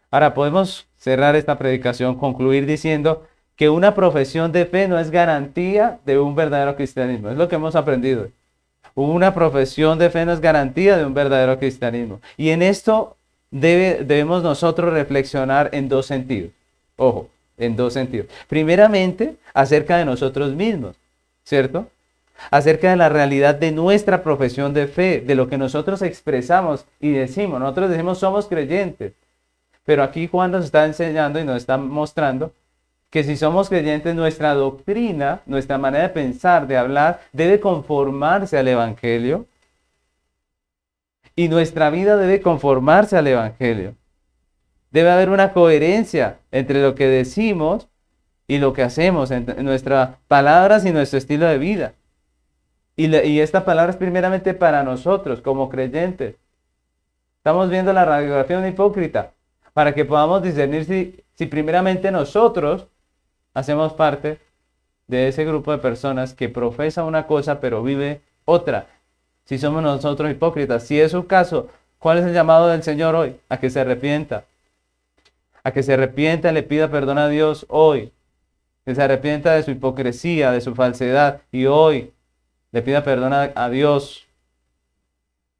[0.09, 3.27] Ahora podemos cerrar esta predicación, concluir diciendo
[3.57, 7.29] que una profesión de fe no es garantía de un verdadero cristianismo.
[7.29, 8.29] Es lo que hemos aprendido.
[8.95, 12.21] Una profesión de fe no es garantía de un verdadero cristianismo.
[12.37, 13.17] Y en esto
[13.49, 16.51] debemos nosotros reflexionar en dos sentidos.
[16.95, 17.27] Ojo,
[17.57, 18.27] en dos sentidos.
[18.47, 20.95] Primeramente, acerca de nosotros mismos,
[21.43, 21.87] ¿cierto?
[22.49, 27.11] Acerca de la realidad de nuestra profesión de fe, de lo que nosotros expresamos y
[27.11, 27.59] decimos.
[27.59, 29.13] Nosotros decimos somos creyentes,
[29.85, 32.53] pero aquí Juan nos está enseñando y nos está mostrando
[33.11, 38.69] que si somos creyentes, nuestra doctrina, nuestra manera de pensar, de hablar, debe conformarse al
[38.69, 39.45] Evangelio
[41.35, 43.95] Y nuestra vida debe conformarse al Evangelio.
[44.91, 47.87] Debe haber una coherencia entre lo que decimos
[48.47, 51.93] y lo que hacemos, en nuestras palabras y nuestro estilo de vida.
[53.01, 56.35] Y, esta palabra es primeramente para nosotros como creyentes.
[57.37, 59.31] Estamos viendo la radiografía de un hipócrita
[59.73, 62.85] para que podamos discernir si, si primeramente nosotros
[63.55, 64.37] hacemos parte
[65.07, 68.85] de ese grupo de personas que profesa una cosa pero vive otra.
[69.45, 73.35] Si somos nosotros hipócritas, si es su caso, ¿cuál es el llamado del Señor hoy?
[73.49, 74.45] A que se arrepienta.
[75.63, 78.13] A que se arrepienta y le pida perdón a Dios hoy.
[78.85, 82.13] Que se arrepienta de su hipocresía, de su falsedad y hoy
[82.71, 84.25] le pida perdón a, Dios.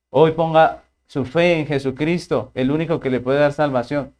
[0.09, 4.13] Hoy ponga su fe en Jesucristo, el único que le puede dar salvación.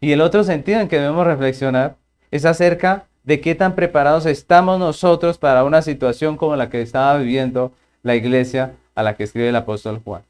[0.00, 1.96] Y el otro sentido en que debemos reflexionar
[2.30, 7.18] es acerca de qué tan preparados estamos nosotros para una situación como la que estaba
[7.18, 10.22] viviendo la iglesia a la que escribe el apóstol Juan.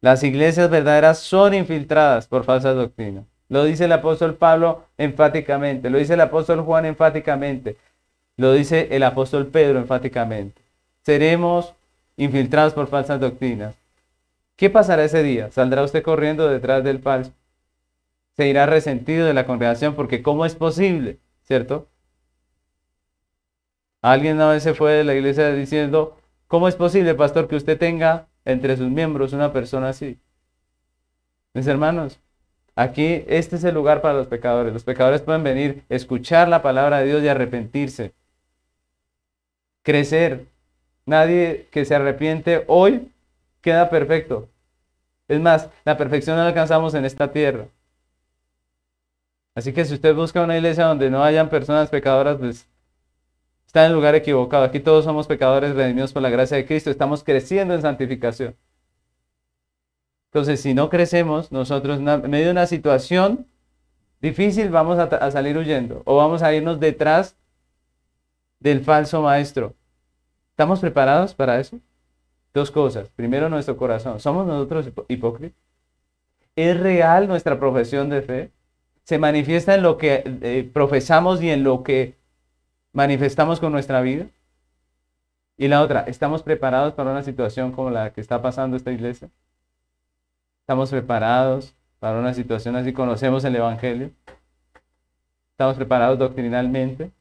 [0.00, 3.24] Las iglesias verdaderas son infiltradas por falsas doctrinas.
[3.48, 7.76] Lo dice el apóstol Pablo enfáticamente, lo dice el apóstol Juan enfáticamente,
[8.36, 10.62] lo dice el apóstol Pedro enfáticamente.
[11.02, 11.74] Seremos
[12.16, 13.74] infiltrados por falsas doctrinas.
[14.56, 15.50] ¿Qué pasará ese día?
[15.50, 17.32] ¿Saldrá usted corriendo detrás del falso?
[18.36, 21.18] Se irá resentido de la congregación porque ¿cómo es posible?
[21.44, 21.88] ¿Cierto?
[24.02, 26.16] Alguien una vez se fue de la iglesia diciendo,
[26.46, 30.18] ¿cómo es posible, pastor, que usted tenga entre sus miembros una persona así?
[31.54, 32.20] Mis hermanos,
[32.74, 34.72] aquí este es el lugar para los pecadores.
[34.72, 38.12] Los pecadores pueden venir, escuchar la palabra de Dios y arrepentirse.
[39.84, 40.46] Crecer.
[41.06, 43.12] Nadie que se arrepiente hoy
[43.60, 44.48] queda perfecto.
[45.28, 47.66] Es más, la perfección la alcanzamos en esta tierra.
[49.54, 52.66] Así que si usted busca una iglesia donde no hayan personas pecadoras, pues
[53.66, 54.64] está en el lugar equivocado.
[54.64, 56.90] Aquí todos somos pecadores redimidos por la gracia de Cristo.
[56.90, 58.56] Estamos creciendo en santificación.
[60.30, 63.46] Entonces, si no crecemos, nosotros en medio de una situación
[64.20, 67.36] difícil vamos a, a salir huyendo o vamos a irnos detrás
[68.64, 69.74] del falso maestro.
[70.50, 71.78] ¿Estamos preparados para eso?
[72.52, 73.08] Dos cosas.
[73.10, 74.18] Primero, nuestro corazón.
[74.18, 75.56] ¿Somos nosotros hipócritas?
[76.56, 78.50] ¿Es real nuestra profesión de fe?
[79.04, 82.16] se manifiesta en lo que eh, profesamos y en lo que
[82.92, 84.26] manifestamos con nuestra vida.
[85.56, 89.28] Y la otra, ¿estamos preparados para una situación como la que está pasando esta iglesia?
[90.60, 92.92] ¿Estamos preparados para una situación así?
[92.92, 94.10] ¿Conocemos el Evangelio?
[95.52, 97.12] ¿Estamos preparados doctrinalmente?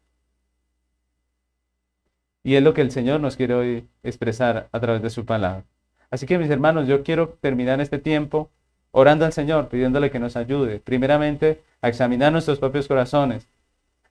[2.44, 5.64] Y es lo que el Señor nos quiere hoy expresar a través de su palabra.
[6.12, 8.52] Así que mis hermanos, yo quiero terminar este tiempo
[8.92, 13.48] orando al Señor, pidiéndole que nos ayude, primeramente, a examinar nuestros propios corazones,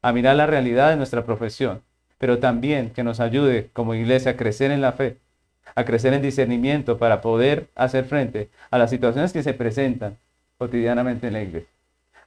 [0.03, 1.83] a mirar la realidad de nuestra profesión,
[2.19, 5.19] pero también que nos ayude como iglesia a crecer en la fe,
[5.75, 10.19] a crecer en discernimiento para poder hacer frente a las situaciones que se presentan
[10.59, 11.71] cotidianamente en la iglesia.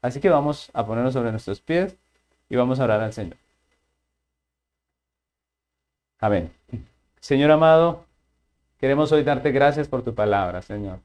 [0.02, 1.96] Así que vamos a ponernos sobre nuestros pies
[2.50, 3.45] y vamos a orar al Señor.
[6.26, 6.52] Amén.
[7.20, 8.08] Señor amado,
[8.80, 11.00] queremos hoy darte gracias por tu palabra, Señor.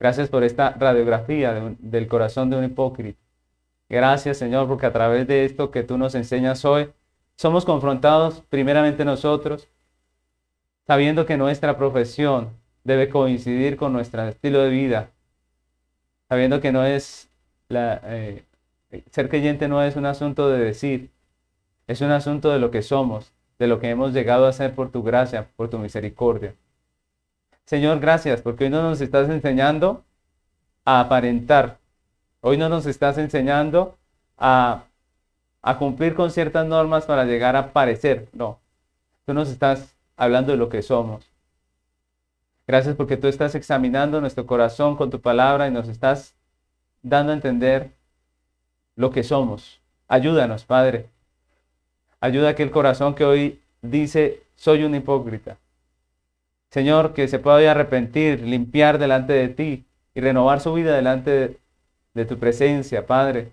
[0.00, 3.20] Gracias por esta radiografía del corazón de un hipócrita.
[3.88, 6.90] Gracias, Señor, porque a través de esto que tú nos enseñas hoy,
[7.36, 9.68] somos confrontados primeramente nosotros,
[10.84, 12.50] sabiendo que nuestra profesión
[12.82, 15.10] debe coincidir con nuestro estilo de vida,
[16.28, 17.30] sabiendo que no es
[17.68, 18.44] la, eh,
[19.12, 21.12] ser creyente no es un asunto de decir,
[21.86, 24.90] es un asunto de lo que somos, de lo que hemos llegado a ser por
[24.90, 26.54] tu gracia, por tu misericordia.
[27.64, 30.04] Señor, gracias, porque hoy no nos estás enseñando
[30.84, 31.78] a aparentar.
[32.40, 33.96] Hoy no nos estás enseñando
[34.38, 34.84] a,
[35.62, 38.28] a cumplir con ciertas normas para llegar a parecer.
[38.32, 38.60] No,
[39.24, 41.26] tú nos estás hablando de lo que somos.
[42.66, 46.34] Gracias porque tú estás examinando nuestro corazón con tu palabra y nos estás
[47.02, 47.90] dando a entender
[48.96, 49.80] lo que somos.
[50.08, 51.08] Ayúdanos, Padre.
[52.26, 55.58] Ayuda a aquel corazón que hoy dice, soy un hipócrita.
[56.70, 61.60] Señor, que se pueda arrepentir, limpiar delante de ti y renovar su vida delante
[62.14, 63.52] de, tu presencia, Padre.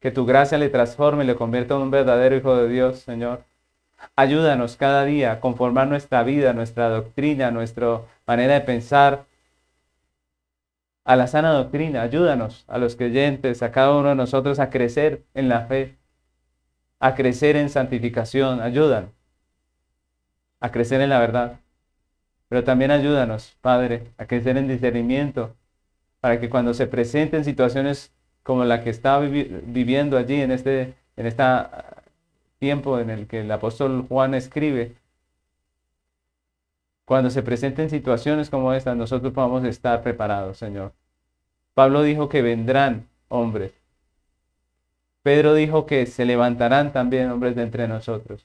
[0.00, 3.44] Que tu gracia le transforme y le convierta en un verdadero Hijo de Dios, Señor.
[4.16, 9.26] Ayúdanos cada día a conformar nuestra vida, nuestra doctrina, nuestra manera de pensar
[11.04, 12.02] a la sana doctrina.
[12.02, 16.01] Ayúdanos a los creyentes, a cada uno de nosotros a crecer en la fe,
[17.02, 18.60] a crecer en santificación.
[18.60, 19.10] Ayudan
[20.60, 21.58] a crecer en la verdad.
[22.48, 25.56] Pero también ayúdanos, Padre, a crecer en discernimiento,
[26.20, 28.12] para que cuando se presenten situaciones
[28.44, 32.04] como la que está viviendo allí en este en esta
[32.58, 34.94] tiempo en el que el apóstol Juan escribe,
[37.04, 40.92] cuando se presenten situaciones como estas, nosotros podamos estar preparados, Señor.
[41.74, 43.81] Pablo dijo que vendrán hombres.
[45.22, 48.44] Pedro dijo que se levantarán también hombres de entre nosotros.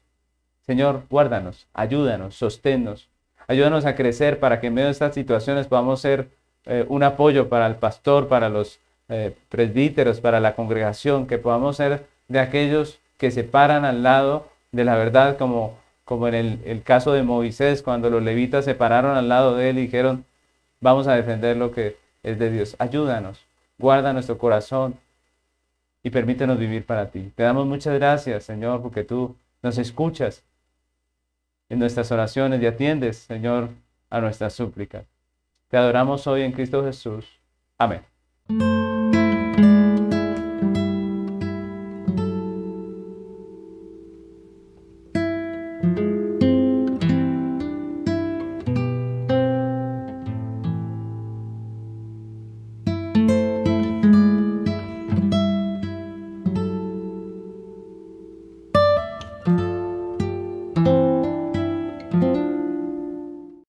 [0.65, 3.09] Señor, guárdanos, ayúdanos, sosténnos,
[3.47, 6.29] ayúdanos a crecer para que en medio de estas situaciones podamos ser
[6.65, 11.77] eh, un apoyo para el pastor, para los eh, presbíteros, para la congregación, que podamos
[11.77, 16.59] ser de aquellos que se paran al lado de la verdad, como, como en el,
[16.65, 20.25] el caso de Moisés, cuando los levitas se pararon al lado de él y dijeron,
[20.81, 22.75] vamos a defender lo que es de Dios.
[22.77, 23.39] Ayúdanos,
[23.79, 24.95] guarda nuestro corazón
[26.03, 27.31] y permítenos vivir para ti.
[27.35, 30.43] Te damos muchas gracias, Señor, porque tú nos escuchas
[31.69, 33.69] en nuestras oraciones y atiendes, Señor,
[34.09, 35.05] a nuestras súplicas.
[35.67, 37.25] Te adoramos hoy en Cristo Jesús.
[37.77, 38.01] Amén.